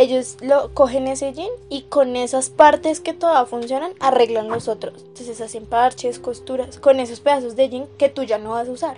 ellos 0.00 0.36
lo 0.40 0.72
cogen 0.74 1.08
ese 1.08 1.32
jean 1.32 1.50
y 1.68 1.82
con 1.82 2.16
esas 2.16 2.50
partes 2.50 3.00
que 3.00 3.12
todavía 3.12 3.46
funcionan, 3.46 3.92
arreglan 4.00 4.48
los 4.48 4.68
otros. 4.68 5.02
Entonces 5.06 5.40
hacen 5.40 5.66
parches, 5.66 6.18
costuras, 6.18 6.78
con 6.78 7.00
esos 7.00 7.20
pedazos 7.20 7.56
de 7.56 7.68
jean 7.68 7.86
que 7.98 8.08
tú 8.08 8.24
ya 8.24 8.38
no 8.38 8.50
vas 8.50 8.68
a 8.68 8.72
usar. 8.72 8.96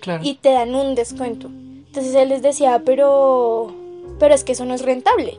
Claro. 0.00 0.24
y 0.24 0.34
te 0.34 0.52
dan 0.52 0.74
un 0.74 0.94
descuento. 0.94 1.48
Entonces 1.48 2.14
él 2.14 2.30
les 2.30 2.42
decía, 2.42 2.82
pero, 2.84 3.72
pero 4.18 4.34
es 4.34 4.44
que 4.44 4.52
eso 4.52 4.64
no 4.64 4.74
es 4.74 4.82
rentable. 4.82 5.38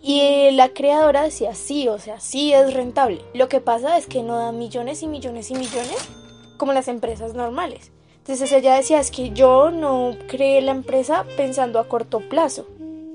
Y 0.00 0.50
la 0.52 0.70
creadora 0.70 1.22
decía, 1.22 1.54
sí, 1.54 1.88
o 1.88 1.98
sea, 1.98 2.18
sí 2.18 2.52
es 2.52 2.74
rentable. 2.74 3.22
Lo 3.34 3.48
que 3.48 3.60
pasa 3.60 3.96
es 3.98 4.06
que 4.06 4.22
no 4.22 4.36
da 4.36 4.50
millones 4.50 5.02
y 5.02 5.06
millones 5.06 5.50
y 5.50 5.54
millones 5.54 6.08
como 6.56 6.72
las 6.72 6.88
empresas 6.88 7.34
normales. 7.34 7.92
Entonces 8.18 8.50
ella 8.52 8.76
decía, 8.76 9.00
es 9.00 9.10
que 9.10 9.30
yo 9.30 9.70
no 9.70 10.16
creé 10.28 10.62
la 10.62 10.72
empresa 10.72 11.24
pensando 11.36 11.78
a 11.78 11.88
corto 11.88 12.20
plazo, 12.20 12.66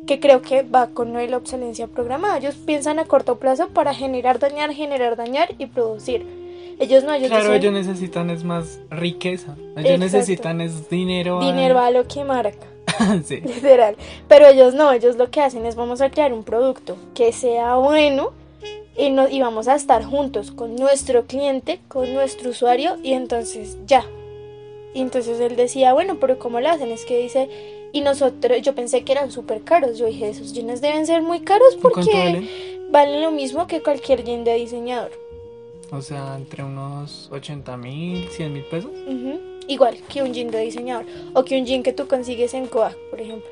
que 0.08 0.20
creo 0.20 0.42
que 0.42 0.64
va 0.64 0.88
con 0.88 1.14
lo 1.14 1.20
de 1.20 1.28
la 1.28 1.38
obsolencia 1.38 1.86
programada. 1.86 2.38
Ellos 2.40 2.56
piensan 2.56 2.98
a 2.98 3.06
corto 3.06 3.38
plazo 3.38 3.68
para 3.68 3.94
generar, 3.94 4.40
dañar, 4.40 4.74
generar, 4.74 5.16
dañar 5.16 5.54
y 5.60 5.68
producir. 5.68 6.26
Ellos 6.80 7.04
no, 7.04 7.14
ellos 7.14 7.30
Claro, 7.30 7.52
dicen, 7.54 7.62
ellos 7.62 7.88
necesitan 7.88 8.30
es 8.30 8.44
más 8.44 8.80
riqueza. 8.90 9.56
Ellos 9.76 9.92
Exacto. 9.92 9.98
necesitan 9.98 10.62
es 10.62 10.90
dinero. 10.90 11.40
dinero 11.40 11.80
a 11.80 11.92
lo 11.92 12.08
que 12.08 12.24
marca. 12.24 12.68
sí. 13.26 13.42
Literal. 13.46 13.96
Pero 14.28 14.48
ellos 14.48 14.74
no, 14.74 14.92
ellos 14.92 15.18
lo 15.18 15.30
que 15.30 15.42
hacen 15.42 15.66
es 15.66 15.76
vamos 15.76 16.02
a 16.02 16.10
crear 16.10 16.34
un 16.34 16.44
producto 16.44 16.98
que 17.14 17.32
sea 17.32 17.76
bueno 17.76 18.32
y, 18.96 19.10
no, 19.10 19.28
y 19.28 19.42
vamos 19.42 19.68
a 19.68 19.76
estar 19.76 20.04
juntos 20.04 20.52
con 20.52 20.76
nuestro 20.76 21.26
cliente, 21.26 21.80
con 21.88 22.14
nuestro 22.14 22.50
usuario 22.52 22.98
y 23.04 23.14
entonces 23.14 23.78
ya. 23.86 24.06
Y 24.94 25.02
entonces 25.02 25.40
él 25.40 25.56
decía, 25.56 25.94
bueno, 25.94 26.18
pero 26.20 26.40
¿cómo 26.40 26.60
lo 26.60 26.70
hacen? 26.70 26.92
Es 26.92 27.06
que 27.06 27.20
dice, 27.22 27.50
y 27.98 28.02
nosotros, 28.02 28.62
yo 28.62 28.76
pensé 28.76 29.04
que 29.04 29.12
eran 29.12 29.32
súper 29.32 29.64
caros. 29.64 29.98
Yo 29.98 30.06
dije, 30.06 30.30
esos 30.30 30.54
jeans 30.54 30.82
deben 30.82 31.08
ser 31.08 31.24
muy 31.24 31.40
caros 31.40 31.76
¿Cuánto 31.82 32.02
porque 32.02 32.12
valen? 32.12 32.50
valen 32.92 33.22
lo 33.24 33.32
mismo 33.32 33.66
que 33.66 33.82
cualquier 33.82 34.24
jean 34.24 34.44
de 34.44 34.54
diseñador. 34.54 35.12
O 35.92 36.00
sea, 36.04 36.36
entre 36.36 36.64
unos 36.64 37.28
80 37.32 37.76
mil, 37.78 38.28
100 38.30 38.54
mil 38.54 38.66
pesos. 38.66 38.92
Igual 39.68 39.98
que 40.08 40.22
un 40.22 40.32
jean 40.32 40.52
de 40.52 40.60
diseñador. 40.60 41.08
O 41.34 41.44
que 41.44 41.58
un 41.60 41.66
jean 41.66 41.82
que 41.82 41.92
tú 41.92 42.08
consigues 42.08 42.54
en 42.54 42.68
Coag, 42.68 42.96
por 43.10 43.20
ejemplo. 43.20 43.50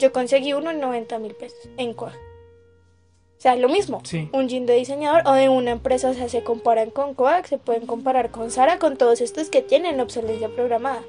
Yo 0.00 0.10
conseguí 0.10 0.54
uno 0.54 0.70
en 0.70 0.80
90 0.80 1.18
mil 1.18 1.34
pesos 1.34 1.68
en 1.76 1.92
Coag. 1.92 2.14
O 2.14 3.40
sea, 3.42 3.56
lo 3.56 3.68
mismo. 3.68 4.00
Sí. 4.04 4.30
Un 4.32 4.48
jean 4.48 4.64
de 4.64 4.72
diseñador 4.72 5.20
o 5.26 5.34
de 5.34 5.50
una 5.50 5.72
empresa, 5.72 6.08
o 6.08 6.14
sea, 6.14 6.30
se 6.30 6.42
comparan 6.42 6.88
con 6.88 7.12
Coag, 7.12 7.46
se 7.46 7.58
pueden 7.58 7.86
comparar 7.86 8.30
con 8.30 8.50
Sara, 8.50 8.78
con 8.78 8.96
todos 8.96 9.20
estos 9.20 9.50
que 9.50 9.60
tienen 9.60 10.00
obsolencia 10.00 10.48
programada. 10.48 11.02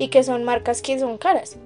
Y 0.00 0.08
que 0.08 0.24
son 0.24 0.42
marcas 0.42 0.82
que 0.82 0.98
son 0.98 1.16
caras. 1.16 1.58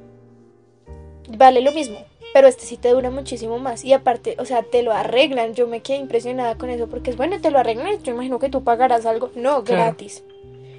Vale 1.29 1.61
lo 1.61 1.73
mismo. 1.73 1.99
Pero 2.35 2.49
este 2.49 2.65
sí 2.65 2.77
te 2.79 2.89
dura 2.91 3.11
muchísimo 3.11 3.59
más. 3.59 3.85
Y 3.85 3.93
aparte, 3.93 4.37
o 4.39 4.45
sea, 4.45 4.63
te 4.63 4.83
lo 4.83 4.93
arreglan. 4.93 5.55
Yo 5.55 5.67
me 5.67 5.81
quedé 5.81 5.99
impresionada 5.99 6.57
con 6.57 6.71
eso 6.71 6.87
porque 6.89 7.11
es 7.11 7.17
bueno, 7.17 7.41
te 7.41 7.51
lo 7.51 7.59
arreglan. 7.59 8.03
Yo 8.03 8.13
imagino 8.15 8.39
que 8.39 8.49
tú 8.49 8.65
pagarás 8.65 9.05
algo. 9.05 9.31
No, 9.35 9.63
Claro. 9.65 9.83
gratis. 9.85 10.23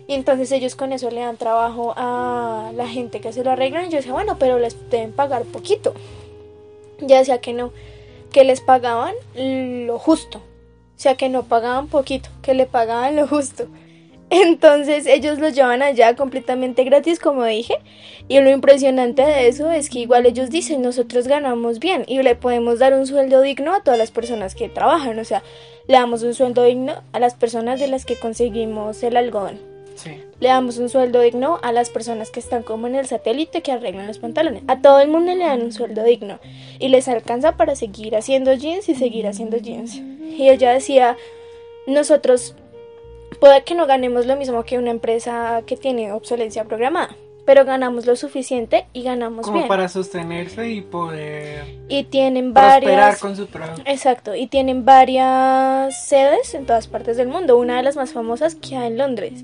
Y 0.07 0.15
entonces 0.15 0.51
ellos 0.51 0.75
con 0.75 0.91
eso 0.91 1.09
le 1.11 1.21
dan 1.21 1.37
trabajo 1.37 1.93
a 1.95 2.71
la 2.75 2.87
gente 2.87 3.21
que 3.21 3.31
se 3.31 3.43
lo 3.43 3.51
arreglan. 3.51 3.85
Y 3.85 3.89
yo 3.89 3.97
decía, 3.97 4.13
bueno, 4.13 4.37
pero 4.39 4.57
les 4.59 4.89
deben 4.89 5.13
pagar 5.13 5.43
poquito. 5.43 5.93
Ya 6.99 7.19
decía 7.19 7.39
que 7.39 7.53
no, 7.53 7.71
que 8.31 8.43
les 8.43 8.59
pagaban 8.61 9.13
lo 9.35 9.99
justo. 9.99 10.39
O 10.39 10.99
sea, 11.03 11.15
que 11.15 11.29
no 11.29 11.43
pagaban 11.43 11.87
poquito, 11.87 12.29
que 12.41 12.53
le 12.53 12.65
pagaban 12.65 13.15
lo 13.15 13.27
justo. 13.27 13.67
Entonces 14.33 15.05
ellos 15.05 15.37
lo 15.37 15.49
llevan 15.49 15.83
allá 15.83 16.15
completamente 16.15 16.83
gratis, 16.83 17.19
como 17.19 17.43
dije. 17.45 17.77
Y 18.27 18.39
lo 18.39 18.49
impresionante 18.49 19.21
de 19.21 19.47
eso 19.47 19.69
es 19.69 19.91
que 19.91 19.99
igual 19.99 20.25
ellos 20.25 20.49
dicen, 20.49 20.81
nosotros 20.81 21.27
ganamos 21.27 21.77
bien 21.77 22.03
y 22.07 22.19
le 22.23 22.33
podemos 22.33 22.79
dar 22.79 22.95
un 22.95 23.05
sueldo 23.05 23.41
digno 23.41 23.75
a 23.75 23.83
todas 23.83 23.99
las 23.99 24.09
personas 24.09 24.55
que 24.55 24.69
trabajan. 24.69 25.19
O 25.19 25.23
sea, 25.23 25.43
le 25.87 25.93
damos 25.93 26.23
un 26.23 26.33
sueldo 26.33 26.63
digno 26.63 27.03
a 27.11 27.19
las 27.19 27.35
personas 27.35 27.79
de 27.79 27.87
las 27.87 28.05
que 28.05 28.15
conseguimos 28.15 29.03
el 29.03 29.17
algodón. 29.17 29.59
Sí. 29.95 30.23
Le 30.39 30.47
damos 30.47 30.79
un 30.79 30.89
sueldo 30.89 31.21
digno 31.21 31.59
a 31.61 31.71
las 31.71 31.91
personas 31.91 32.31
que 32.31 32.39
están 32.39 32.63
como 32.63 32.87
en 32.87 32.95
el 32.95 33.05
satélite 33.05 33.61
que 33.61 33.71
arreglan 33.71 34.07
los 34.07 34.17
pantalones. 34.17 34.63
A 34.67 34.81
todo 34.81 34.99
el 34.99 35.09
mundo 35.09 35.35
le 35.35 35.45
dan 35.45 35.61
un 35.61 35.71
sueldo 35.71 36.03
digno. 36.03 36.39
Y 36.79 36.87
les 36.87 37.07
alcanza 37.07 37.55
para 37.55 37.75
seguir 37.75 38.15
haciendo 38.15 38.51
jeans 38.53 38.89
y 38.89 38.95
seguir 38.95 39.27
haciendo 39.27 39.57
jeans. 39.57 39.93
Y 39.95 40.49
ella 40.49 40.71
decía, 40.71 41.17
nosotros 41.85 42.55
puede 43.39 43.63
que 43.63 43.75
no 43.75 43.85
ganemos 43.87 44.25
lo 44.25 44.35
mismo 44.35 44.63
que 44.63 44.77
una 44.77 44.91
empresa 44.91 45.63
que 45.65 45.77
tiene 45.77 46.11
obsolencia 46.11 46.63
programada. 46.65 47.15
Pero 47.45 47.65
ganamos 47.65 48.05
lo 48.05 48.15
suficiente 48.15 48.85
y 48.93 49.03
ganamos 49.03 49.45
Como 49.45 49.57
bien. 49.57 49.67
para 49.67 49.89
sostenerse 49.89 50.69
y 50.69 50.79
poder 50.79 51.65
Y 51.89 52.05
tienen 52.05 52.53
prosperar 52.53 52.81
varias... 52.83 53.19
con 53.19 53.35
su 53.35 53.47
producto. 53.47 53.81
Exacto, 53.85 54.33
y 54.33 54.47
tienen 54.47 54.85
varias 54.85 56.07
sedes 56.07 56.53
en 56.53 56.65
todas 56.65 56.87
partes 56.87 57.17
del 57.17 57.27
mundo. 57.27 57.57
Una 57.57 57.75
de 57.77 57.83
las 57.83 57.97
más 57.97 58.13
famosas 58.13 58.55
queda 58.55 58.87
en 58.87 58.97
Londres. 58.97 59.43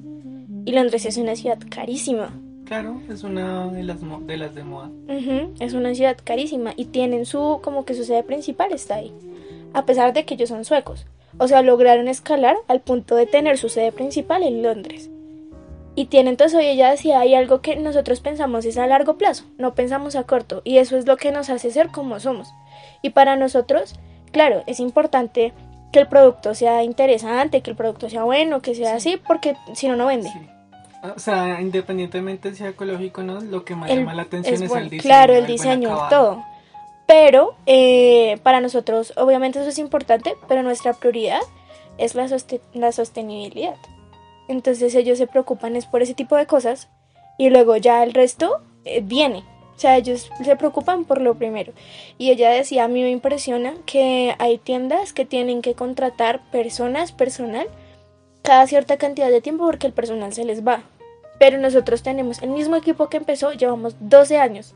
Y 0.65 0.71
Londres 0.71 1.05
es 1.05 1.17
una 1.17 1.35
ciudad 1.35 1.57
carísima. 1.69 2.33
Claro, 2.65 3.01
es 3.09 3.23
una 3.23 3.67
de 3.67 3.83
las, 3.83 4.01
mo- 4.01 4.21
de 4.21 4.37
las 4.37 4.55
de 4.55 4.63
moda. 4.63 4.89
Es 5.59 5.73
una 5.73 5.93
ciudad 5.93 6.15
carísima 6.23 6.71
y 6.77 6.85
tienen 6.85 7.25
su, 7.25 7.59
como 7.61 7.83
que 7.83 7.95
su 7.95 8.05
sede 8.05 8.23
principal 8.23 8.71
está 8.71 8.95
ahí. 8.95 9.11
A 9.73 9.85
pesar 9.85 10.13
de 10.13 10.23
que 10.23 10.35
ellos 10.35 10.47
son 10.49 10.63
suecos. 10.63 11.05
O 11.37 11.47
sea, 11.47 11.61
lograron 11.61 12.07
escalar 12.07 12.57
al 12.67 12.81
punto 12.81 13.15
de 13.15 13.25
tener 13.25 13.57
su 13.57 13.69
sede 13.69 13.91
principal 13.91 14.43
en 14.43 14.63
Londres. 14.63 15.09
Y 15.95 16.05
tienen 16.05 16.31
entonces, 16.31 16.57
hoy 16.57 16.65
ella 16.67 16.91
decía, 16.91 17.19
hay 17.19 17.35
algo 17.35 17.61
que 17.61 17.75
nosotros 17.75 18.21
pensamos 18.21 18.65
es 18.65 18.77
a 18.77 18.87
largo 18.87 19.17
plazo, 19.17 19.43
no 19.57 19.75
pensamos 19.75 20.15
a 20.15 20.23
corto. 20.23 20.61
Y 20.63 20.77
eso 20.77 20.97
es 20.97 21.05
lo 21.05 21.17
que 21.17 21.31
nos 21.31 21.49
hace 21.49 21.71
ser 21.71 21.89
como 21.89 22.19
somos. 22.19 22.53
Y 23.01 23.09
para 23.09 23.35
nosotros, 23.35 23.95
claro, 24.31 24.63
es 24.65 24.79
importante 24.79 25.53
que 25.91 25.99
el 25.99 26.07
producto 26.07 26.53
sea 26.55 26.83
interesante, 26.83 27.61
que 27.61 27.71
el 27.71 27.75
producto 27.75 28.09
sea 28.09 28.23
bueno, 28.23 28.61
que 28.61 28.75
sea 28.75 28.95
así, 28.95 29.19
porque 29.27 29.55
si 29.73 29.87
no, 29.87 29.95
no 29.95 30.05
vende. 30.05 30.29
Sí. 30.29 30.39
O 31.15 31.19
sea, 31.19 31.61
independientemente 31.61 32.53
sea 32.55 32.69
ecológico 32.69 33.21
o 33.21 33.23
no, 33.23 33.41
lo 33.41 33.63
que 33.63 33.75
más 33.75 33.89
El- 33.89 33.99
llama 33.99 34.13
la 34.13 34.23
atención 34.23 34.55
es, 34.55 34.71
el 34.71 34.89
diseño. 34.89 35.01
Claro, 35.01 35.33
el 35.33 35.39
buen 35.41 35.51
diseño, 35.51 35.97
todo. 36.09 36.43
Pero 37.09 37.55
eh, 37.65 38.37
para 38.43 38.61
nosotros, 38.61 39.13
obviamente 39.17 39.59
eso 39.59 39.69
es 39.69 39.79
importante, 39.79 40.35
pero 40.47 40.61
nuestra 40.61 40.93
prioridad 40.93 41.41
es 41.97 42.13
la, 42.13 42.27
soste- 42.27 42.61
sostenibilidad. 42.91 43.77
Entonces 44.47 44.93
ellos 44.93 45.17
se 45.17 45.25
preocupan 45.25 45.75
es 45.75 45.87
por 45.87 46.03
ese 46.03 46.13
tipo 46.13 46.35
de 46.35 46.45
cosas 46.45 46.87
y 47.39 47.49
luego 47.49 47.75
ya 47.77 48.03
el 48.03 48.13
resto 48.13 48.61
eh, 48.85 49.01
viene. 49.03 49.43
O 49.75 49.79
sea, 49.79 49.97
ellos 49.97 50.29
se 50.43 50.55
preocupan 50.55 51.03
por 51.05 51.19
lo 51.19 51.33
primero. 51.33 51.73
Y 52.19 52.29
ella 52.29 52.51
decía, 52.51 52.83
a 52.83 52.87
mí 52.87 53.01
me 53.01 53.09
impresiona 53.09 53.73
que 53.87 54.35
hay 54.37 54.59
tiendas 54.59 55.11
que 55.11 55.25
tienen 55.25 55.63
que 55.63 55.73
contratar 55.73 56.41
personas, 56.51 57.11
personal, 57.11 57.65
cada 58.43 58.67
cierta 58.67 58.97
cantidad 58.97 59.31
de 59.31 59.41
tiempo 59.41 59.65
porque 59.65 59.87
el 59.87 59.93
personal 59.93 60.31
se 60.31 60.45
les 60.45 60.63
va. 60.63 60.83
Pero 61.39 61.57
nosotros 61.57 62.03
tenemos 62.03 62.43
el 62.43 62.49
mismo 62.51 62.75
equipo 62.75 63.09
que 63.09 63.17
empezó, 63.17 63.51
llevamos 63.51 63.95
12 63.99 64.37
años. 64.37 64.75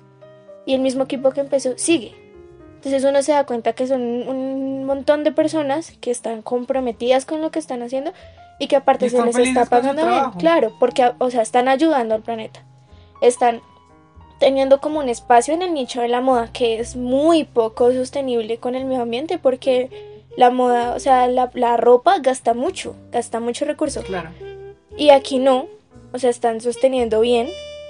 Y 0.65 0.73
el 0.73 0.81
mismo 0.81 1.03
equipo 1.03 1.29
que 1.29 1.41
empezó 1.41 1.77
sigue. 1.77 2.22
Entonces 2.83 3.09
uno 3.09 3.23
se 3.23 3.31
da 3.31 3.45
cuenta 3.45 3.71
que 3.71 3.87
son 3.87 4.01
un 4.01 4.83
montón 4.83 5.23
de 5.23 5.31
personas 5.31 5.93
que 6.01 6.11
están 6.11 6.41
comprometidas 6.41 7.23
con 7.23 7.39
lo 7.39 7.49
que 7.49 7.59
están 7.59 7.81
haciendo 7.81 8.11
y 8.59 8.67
que 8.67 8.75
aparte 8.75 9.05
Y 9.05 9.09
se 9.09 9.23
les 9.23 9.37
está 9.37 9.65
pagando 9.65 10.05
bien. 10.05 10.31
Claro, 10.37 10.73
porque 10.81 11.13
o 11.17 11.29
sea, 11.29 11.43
están 11.43 11.69
ayudando 11.69 12.13
al 12.13 12.23
planeta. 12.23 12.61
Están 13.21 13.61
teniendo 14.37 14.81
como 14.81 14.99
un 14.99 15.07
espacio 15.07 15.53
en 15.53 15.61
el 15.61 15.73
nicho 15.73 16.01
de 16.01 16.09
la 16.09 16.19
moda 16.19 16.51
que 16.51 16.81
es 16.81 16.97
muy 16.97 17.45
poco 17.45 17.93
sostenible 17.93 18.57
con 18.57 18.75
el 18.75 18.83
medio 18.83 19.03
ambiente 19.03 19.37
porque 19.37 20.19
la 20.35 20.49
moda, 20.49 20.93
o 20.93 20.99
sea, 20.99 21.27
la, 21.27 21.51
la 21.53 21.77
ropa 21.77 22.17
gasta 22.19 22.53
mucho, 22.53 22.97
gasta 23.13 23.39
mucho 23.39 23.63
recurso. 23.63 24.03
Claro. 24.03 24.31
Y 24.97 25.11
aquí 25.11 25.39
no, 25.39 25.67
o 26.11 26.19
sea, 26.19 26.29
están 26.29 26.59
sosteniendo 26.59 27.21
bien 27.21 27.47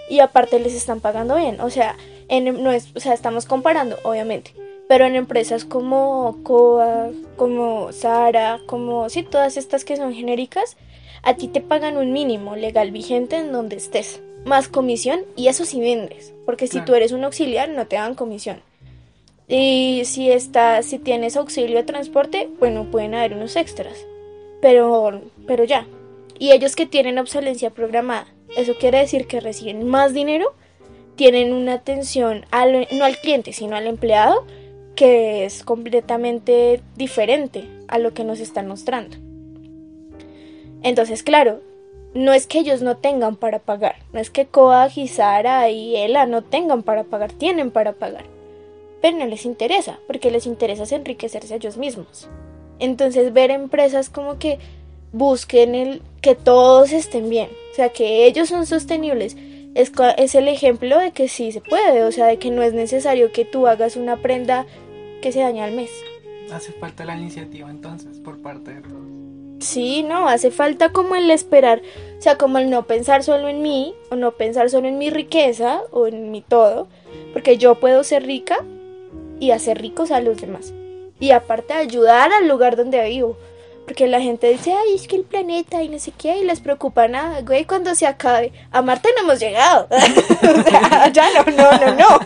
y 0.08 0.20
aparte 0.20 0.60
les 0.60 0.76
están 0.76 1.00
pagando 1.00 1.36
bien. 1.36 1.60
O 1.62 1.72
sea, 1.72 1.96
en, 2.28 2.62
no 2.62 2.72
es, 2.72 2.90
o 2.96 3.00
sea, 3.00 3.16
estamos 3.16 3.48
comparando, 3.48 3.98
obviamente. 4.04 4.54
Pero 4.88 5.06
en 5.06 5.16
empresas 5.16 5.66
como 5.66 6.40
Coa, 6.44 7.10
como 7.36 7.92
Sara, 7.92 8.60
como 8.66 9.10
sí, 9.10 9.24
todas 9.24 9.58
estas 9.58 9.86
que 9.86 9.96
son 9.96 10.14
genéricas, 10.14 10.78
a 11.24 11.36
ti 11.36 11.48
te 11.48 11.62
pagan 11.62 11.98
un 11.98 12.12
mínimo 12.12 12.56
legal 12.56 12.92
vigente 12.92 13.38
en 13.38 13.52
donde 13.52 13.78
estés, 13.78 14.22
más 14.46 14.68
comisión 14.68 15.22
y 15.38 15.48
eso 15.48 15.64
sí 15.66 15.80
vendes, 15.80 16.34
porque 16.46 16.68
si 16.68 16.74
Claro. 16.74 16.86
tú 16.86 16.96
eres 16.96 17.12
un 17.14 17.24
auxiliar 17.24 17.70
no 17.70 17.88
te 17.88 17.96
dan 17.96 18.14
comisión. 18.14 18.62
Y 19.48 20.04
si 20.06 20.32
estás, 20.32 20.86
si 20.86 21.00
tienes 21.00 21.38
auxilio 21.38 21.78
de 21.78 21.84
transporte, 21.84 22.50
bueno, 22.60 22.86
pueden 22.92 23.14
haber 23.14 23.34
unos 23.34 23.56
extras. 23.56 23.96
Pero, 24.62 25.22
pero 25.48 25.64
ya. 25.66 25.86
Y 26.40 26.52
ellos 26.52 26.76
que 26.76 26.86
tienen 26.86 27.20
obsolencia 27.20 27.70
programada, 27.70 28.28
eso 28.56 28.74
quiere 28.80 29.00
decir 29.00 29.28
que 29.28 29.40
reciben 29.42 29.86
más 29.88 30.14
dinero, 30.14 30.54
tienen 31.16 31.54
una 31.54 31.74
atención 31.74 32.46
al, 32.52 32.88
no 32.92 33.06
al 33.06 33.18
cliente, 33.18 33.54
sino 33.54 33.76
al 33.76 33.88
empleado, 33.88 34.46
que 34.96 35.46
es 35.46 35.64
completamente 35.64 36.82
diferente 36.96 37.68
a 37.88 37.98
lo 37.98 38.14
que 38.14 38.24
nos 38.24 38.40
están 38.40 38.68
mostrando. 38.68 39.18
Entonces, 40.82 41.24
claro, 41.24 41.62
no 42.14 42.34
es 42.34 42.46
que 42.46 42.60
ellos 42.60 42.82
no 42.82 42.98
tengan 42.98 43.36
para 43.36 43.60
pagar, 43.60 43.96
no 44.12 44.20
es 44.20 44.30
que 44.30 44.46
Koa, 44.46 44.90
Sara 45.08 45.70
y 45.70 45.96
Ela 45.96 46.26
no 46.26 46.44
tengan 46.44 46.84
para 46.84 47.04
pagar, 47.04 47.32
tienen 47.32 47.72
para 47.72 47.94
pagar, 47.94 48.26
pero 49.02 49.18
no 49.18 49.26
les 49.26 49.46
interesa, 49.46 50.00
porque 50.08 50.30
les 50.30 50.46
interesa 50.46 50.84
es 50.84 50.92
enriquecerse 50.92 51.56
ellos 51.56 51.78
mismos. 51.78 52.28
Entonces, 52.80 53.34
ver 53.34 53.50
empresas 53.50 54.10
como 54.10 54.38
que 54.38 54.60
busquen 55.12 55.76
el 55.76 56.02
que 56.22 56.36
todos 56.36 56.92
estén 56.92 57.30
bien, 57.30 57.50
o 57.72 57.76
sea, 57.76 57.90
que 57.90 58.26
ellos 58.26 58.50
son 58.50 58.66
sostenibles, 58.66 59.36
es, 59.74 59.92
es 60.18 60.36
el 60.36 60.48
ejemplo 60.48 61.00
de 61.00 61.12
que 61.12 61.28
sí 61.28 61.52
se 61.52 61.62
puede, 61.62 62.04
o 62.04 62.12
sea, 62.12 62.28
de 62.28 62.38
que 62.38 62.52
no 62.52 62.62
es 62.62 62.74
necesario 62.74 63.32
que 63.32 63.46
tú 63.46 63.68
hagas 63.68 63.96
una 63.96 64.18
prenda 64.18 64.66
que 65.24 65.32
se 65.32 65.40
dañe 65.40 65.64
al 65.64 65.72
mes. 65.72 65.90
Hace 66.54 66.74
falta 66.74 67.06
la 67.06 67.16
iniciativa 67.16 67.70
entonces 67.70 68.20
por 68.20 68.42
parte 68.42 68.74
de 68.74 68.82
todos. 68.82 69.02
Sí, 69.62 70.04
no, 70.04 70.28
hace 70.28 70.52
falta 70.52 70.90
como 70.90 71.16
el 71.16 71.32
esperar, 71.32 71.82
o 72.18 72.22
sea, 72.22 72.38
como 72.38 72.58
el 72.58 72.70
no 72.70 72.86
pensar 72.86 73.24
solo 73.24 73.48
en 73.48 73.62
mí, 73.62 73.96
o 74.12 74.18
no 74.18 74.34
pensar 74.34 74.70
solo 74.70 74.90
en 74.90 74.98
mi 74.98 75.10
riqueza, 75.10 75.82
o 75.92 76.08
en 76.08 76.30
mi 76.32 76.42
todo, 76.42 76.90
porque 77.32 77.58
yo 77.58 77.80
puedo 77.80 78.04
ser 78.04 78.26
rica 78.26 78.58
y 79.40 79.52
hacer 79.52 79.82
ricos 79.82 80.12
a 80.12 80.20
los 80.20 80.42
demás. 80.42 80.74
Y 81.22 81.32
aparte 81.32 81.74
ayudar 81.74 82.34
al 82.34 82.50
lugar 82.50 82.76
donde 82.76 83.02
vivo. 83.08 83.38
Porque 83.86 84.08
la 84.08 84.22
gente 84.22 84.50
dice, 84.50 84.74
ay, 84.74 84.96
es 84.96 85.08
que 85.08 85.18
el 85.18 85.24
planeta 85.24 85.84
y 85.84 85.90
no 85.90 86.00
sé 86.00 86.12
qué, 86.18 86.38
y 86.38 86.46
les 86.46 86.60
preocupa 86.60 87.08
nada, 87.08 87.42
güey, 87.42 87.66
cuando 87.66 87.96
se 87.96 88.08
acabe. 88.08 88.52
A 88.72 88.82
Marte 88.82 89.10
no 89.16 89.24
hemos 89.24 89.40
llegado. 89.40 89.88
o 89.92 90.70
sea, 90.70 91.12
ya 91.12 91.28
no, 91.34 91.52
no, 91.52 91.72
no, 91.72 91.96
no. 91.96 92.20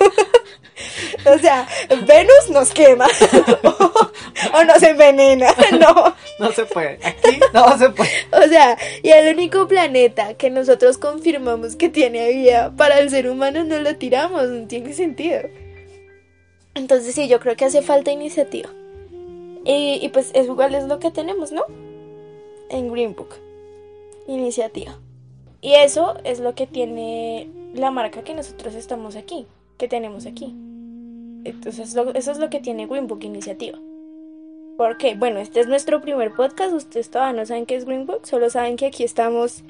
o 1.36 1.40
sea, 1.40 1.68
Venus 1.90 2.50
nos 2.52 2.72
quema. 2.72 3.08
o 4.54 4.64
nos 4.64 4.84
envenena. 4.84 5.48
no. 5.80 6.16
No 6.40 6.52
se 6.52 6.66
puede. 6.66 7.00
Aquí 7.04 7.40
no 7.54 7.78
se 7.78 7.90
puede. 7.90 8.10
O 8.32 8.48
sea, 8.48 8.78
y 9.02 9.10
el 9.10 9.36
único 9.36 9.68
planeta 9.68 10.36
que 10.36 10.50
nosotros 10.50 10.98
confirmamos 10.98 11.76
que 11.76 11.90
tiene 11.90 12.32
vida 12.32 12.74
para 12.78 13.00
el 13.00 13.10
ser 13.10 13.30
humano 13.30 13.64
no 13.64 13.80
lo 13.80 13.96
tiramos, 13.96 14.48
no 14.48 14.68
tiene 14.68 14.94
sentido. 14.94 15.42
Entonces 16.76 17.16
sí, 17.16 17.28
yo 17.28 17.40
creo 17.40 17.56
que 17.56 17.66
hace 17.66 17.82
falta 17.82 18.12
iniciativa. 18.12 18.70
Y, 19.66 20.00
y 20.02 20.10
pues 20.10 20.32
es 20.34 20.46
igual 20.46 20.76
es 20.76 20.86
lo 20.86 21.00
que 21.00 21.12
tenemos, 21.12 21.52
¿no? 21.52 21.66
En 22.70 22.92
Green 22.92 23.16
Book. 23.16 23.36
Iniciativa. 24.28 24.98
Y 25.62 25.74
eso 25.74 26.16
es 26.24 26.40
lo 26.40 26.54
que 26.54 26.68
tiene 26.68 27.50
la 27.74 27.92
marca 27.92 28.24
que 28.24 28.36
nosotros 28.36 28.76
estamos 28.76 29.16
aquí, 29.16 29.48
que 29.78 29.88
tenemos 29.88 30.26
aquí. 30.26 30.56
Entonces 31.44 31.96
eso 31.96 32.32
es 32.32 32.38
lo 32.38 32.50
que 32.50 32.60
tiene 32.60 32.88
Green 32.88 33.08
Book 33.08 33.24
Iniciativa. 33.24 33.78
Porque, 34.78 35.16
bueno, 35.16 35.40
este 35.40 35.60
es 35.60 35.68
nuestro 35.68 36.02
primer 36.02 36.34
podcast. 36.34 36.72
Ustedes 36.72 37.10
todavía 37.10 37.40
no 37.40 37.46
saben 37.46 37.66
qué 37.66 37.76
es 37.76 37.86
Green 37.86 38.06
Book, 38.06 38.28
solo 38.28 38.50
saben 38.50 38.78
que 38.78 38.86
aquí 38.86 39.04
estamos, 39.04 39.64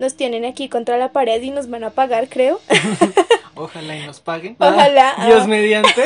nos 0.00 0.16
tienen 0.16 0.44
aquí 0.44 0.68
contra 0.68 0.98
la 0.98 1.12
pared 1.12 1.40
y 1.40 1.50
nos 1.50 1.70
van 1.70 1.84
a 1.84 1.90
pagar, 1.90 2.28
creo. 2.28 2.60
Ojalá 3.54 3.96
y 3.96 4.06
nos 4.06 4.20
paguen. 4.20 4.56
Ojalá. 4.58 5.14
Ah, 5.16 5.26
Dios 5.26 5.46
mediante. 5.46 6.04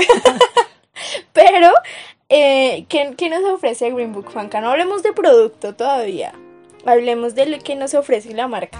Pero, 1.33 1.71
eh, 2.29 2.85
¿qué, 2.89 3.15
qué 3.17 3.31
nos 3.31 3.45
ofrece 3.45 3.91
Green 3.91 4.13
Book, 4.13 4.31
Juanca? 4.33 4.61
No 4.61 4.71
hablemos 4.71 5.03
de 5.03 5.13
producto 5.13 5.75
todavía. 5.75 6.35
Hablemos 6.85 7.35
de 7.35 7.47
lo 7.47 7.59
que 7.59 7.75
nos 7.75 7.95
ofrece 7.95 8.35
la 8.35 8.49
marca. 8.49 8.79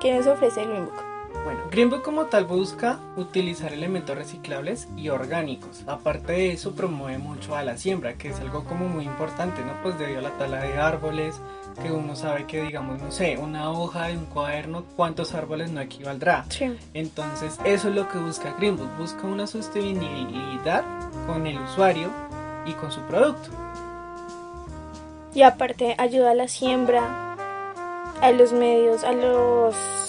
¿Qué 0.00 0.12
nos 0.12 0.26
ofrece 0.26 0.64
Green 0.64 0.86
Book? 0.86 1.07
Bueno, 1.48 2.02
como 2.02 2.26
tal 2.26 2.44
busca 2.44 2.98
utilizar 3.16 3.72
elementos 3.72 4.14
reciclables 4.14 4.86
y 4.96 5.08
orgánicos. 5.08 5.82
Aparte 5.86 6.32
de 6.32 6.52
eso, 6.52 6.74
promueve 6.74 7.16
mucho 7.16 7.56
a 7.56 7.62
la 7.62 7.78
siembra, 7.78 8.18
que 8.18 8.28
es 8.28 8.40
algo 8.40 8.64
como 8.64 8.86
muy 8.86 9.06
importante, 9.06 9.64
¿no? 9.64 9.72
Pues 9.82 9.98
debido 9.98 10.18
a 10.18 10.22
la 10.22 10.36
tala 10.36 10.62
de 10.62 10.76
árboles, 10.76 11.40
que 11.82 11.90
uno 11.90 12.16
sabe 12.16 12.46
que, 12.46 12.62
digamos, 12.62 13.00
no 13.00 13.10
sé, 13.10 13.38
una 13.38 13.70
hoja 13.70 14.08
de 14.08 14.18
un 14.18 14.26
cuaderno, 14.26 14.84
¿cuántos 14.94 15.34
árboles 15.34 15.70
no 15.70 15.80
equivaldrá? 15.80 16.44
Sí. 16.50 16.76
Entonces, 16.92 17.58
eso 17.64 17.88
es 17.88 17.94
lo 17.94 18.08
que 18.08 18.18
busca 18.18 18.54
Greenbook. 18.58 18.98
Busca 18.98 19.26
una 19.26 19.46
sostenibilidad 19.46 20.84
con 21.26 21.46
el 21.46 21.58
usuario 21.60 22.10
y 22.66 22.72
con 22.72 22.92
su 22.92 23.00
producto. 23.02 23.48
Y 25.34 25.42
aparte 25.42 25.94
ayuda 25.96 26.32
a 26.32 26.34
la 26.34 26.48
siembra, 26.48 27.36
a 28.20 28.30
los 28.32 28.52
medios, 28.52 29.02
a 29.04 29.12
los 29.12 30.07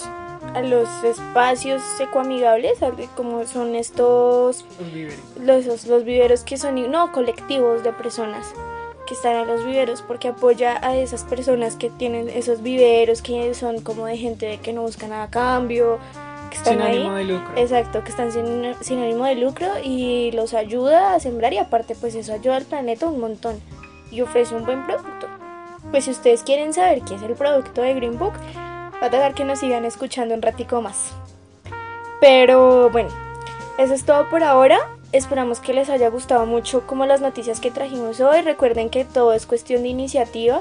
a 0.54 0.62
los 0.62 0.88
espacios 1.04 1.82
ecoamigables, 2.00 2.78
como 3.16 3.46
son 3.46 3.74
estos 3.74 4.64
Los 4.78 4.92
víveres. 4.92 5.18
los, 5.66 5.86
los 5.86 6.04
viveros 6.04 6.42
que 6.44 6.56
son 6.56 6.90
no 6.90 7.12
colectivos 7.12 7.82
de 7.82 7.92
personas 7.92 8.52
que 9.06 9.14
están 9.14 9.34
en 9.36 9.46
los 9.48 9.64
viveros 9.64 10.02
porque 10.02 10.28
apoya 10.28 10.78
a 10.86 10.96
esas 10.96 11.24
personas 11.24 11.74
que 11.76 11.90
tienen 11.90 12.28
esos 12.28 12.62
viveros 12.62 13.22
que 13.22 13.54
son 13.54 13.80
como 13.80 14.06
de 14.06 14.16
gente 14.16 14.58
que 14.62 14.72
no 14.72 14.82
busca 14.82 15.08
nada 15.08 15.24
a 15.24 15.30
cambio 15.30 15.98
que 16.50 16.56
están 16.56 16.74
Sin 16.74 16.82
ahí 16.82 16.96
ánimo 17.00 17.14
de 17.14 17.24
lucro. 17.24 17.50
exacto 17.56 18.04
que 18.04 18.10
están 18.10 18.30
sin, 18.30 18.72
sin 18.80 18.98
ánimo 19.02 19.24
de 19.24 19.34
lucro 19.36 19.66
y 19.82 20.30
los 20.32 20.54
ayuda 20.54 21.14
a 21.14 21.20
sembrar 21.20 21.52
y 21.52 21.58
aparte 21.58 21.96
pues 21.96 22.14
eso 22.14 22.32
ayuda 22.32 22.56
al 22.56 22.64
planeta 22.64 23.06
un 23.06 23.20
montón 23.20 23.60
y 24.12 24.20
ofrece 24.20 24.54
un 24.54 24.64
buen 24.64 24.84
producto 24.86 25.26
pues 25.90 26.04
si 26.04 26.10
ustedes 26.12 26.42
quieren 26.44 26.72
saber 26.72 27.02
qué 27.02 27.14
es 27.16 27.22
el 27.22 27.34
producto 27.34 27.82
de 27.82 27.94
Green 27.94 28.16
Book 28.18 28.34
va 29.00 29.06
a 29.06 29.10
dejar 29.10 29.34
que 29.34 29.44
nos 29.44 29.60
sigan 29.60 29.84
escuchando 29.84 30.34
un 30.34 30.42
ratico 30.42 30.80
más 30.82 31.12
pero 32.20 32.90
bueno 32.90 33.10
eso 33.80 33.94
es 33.94 34.04
todo 34.04 34.28
por 34.28 34.42
ahora. 34.42 34.78
Esperamos 35.10 35.58
que 35.60 35.72
les 35.72 35.88
haya 35.88 36.10
gustado 36.10 36.44
mucho 36.44 36.86
como 36.86 37.06
las 37.06 37.22
noticias 37.22 37.60
que 37.60 37.70
trajimos 37.70 38.20
hoy. 38.20 38.42
Recuerden 38.42 38.90
que 38.90 39.06
todo 39.06 39.32
es 39.32 39.46
cuestión 39.46 39.84
de 39.84 39.88
iniciativa, 39.88 40.60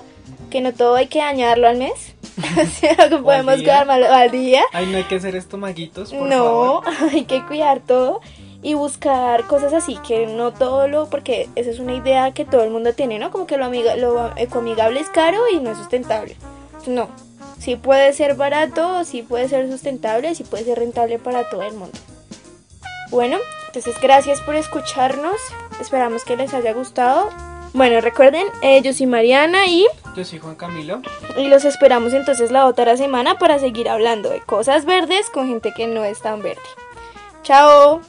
que 0.50 0.62
no 0.62 0.72
todo 0.74 0.96
hay 0.96 1.08
que 1.08 1.20
dañarlo 1.20 1.68
al 1.68 1.76
mes. 1.76 2.16
que 2.80 3.18
podemos 3.18 3.56
quedar 3.56 3.86
mal 3.86 4.06
al 4.06 4.32
día. 4.32 4.64
Ay, 4.72 4.86
no 4.86 4.96
hay 4.96 5.04
que 5.04 5.16
hacer 5.16 5.36
estomaguitos, 5.36 6.14
por 6.14 6.30
No, 6.30 6.82
favor. 6.82 6.84
hay 7.12 7.26
que 7.26 7.46
cuidar 7.46 7.82
todo 7.82 8.22
y 8.62 8.74
buscar 8.74 9.44
cosas 9.48 9.74
así, 9.74 9.98
que 10.08 10.26
no 10.26 10.54
todo 10.54 10.88
lo, 10.88 11.10
porque 11.10 11.50
esa 11.56 11.72
es 11.72 11.80
una 11.80 11.96
idea 11.96 12.32
que 12.34 12.46
todo 12.46 12.64
el 12.64 12.70
mundo 12.70 12.94
tiene, 12.94 13.20
¿no? 13.20 13.32
Como 13.32 13.48
que 13.48 13.58
lo, 13.58 13.66
amiga, 13.66 13.98
lo 13.98 14.32
ecoamigable 14.38 15.02
es 15.02 15.10
caro 15.10 15.40
y 15.52 15.60
no 15.60 15.72
es 15.72 15.78
sustentable. 15.78 16.38
No, 16.88 17.10
sí 17.60 17.76
puede 17.76 18.14
ser 18.14 18.36
barato, 18.36 19.04
sí 19.04 19.22
puede 19.22 19.48
ser 19.48 19.70
sustentable, 19.70 20.34
sí 20.36 20.44
puede 20.44 20.64
ser 20.64 20.80
rentable 20.80 21.20
para 21.20 21.50
todo 21.50 21.64
el 21.64 21.74
mundo. 21.74 21.98
Bueno, 23.12 23.38
entonces 23.68 23.96
gracias 24.02 24.42
por 24.42 24.56
escucharnos, 24.56 25.36
esperamos 25.80 26.24
que 26.24 26.38
les 26.38 26.54
haya 26.54 26.74
gustado. 26.74 27.30
Bueno, 27.74 28.02
recuerden, 28.02 28.48
eh, 28.62 28.82
yo 28.82 28.94
soy 28.94 29.06
Mariana 29.06 29.68
y, 29.68 29.86
Yo 30.16 30.26
soy 30.26 30.40
Juan 30.40 30.56
Camilo. 30.56 31.02
y 31.38 31.48
los 31.48 31.66
esperamos 31.66 32.14
entonces 32.14 32.50
la 32.50 32.66
otra 32.66 32.98
semana 32.98 33.38
para 33.38 33.60
seguir 33.60 33.90
hablando 33.90 34.30
de 34.30 34.42
cosas 34.42 34.86
verdes 34.86 35.30
con 35.30 35.48
gente 35.48 35.72
que 35.76 35.86
no 35.86 36.04
es 36.04 36.20
tan 36.22 36.42
verde. 36.42 36.62
Chao. 37.44 38.02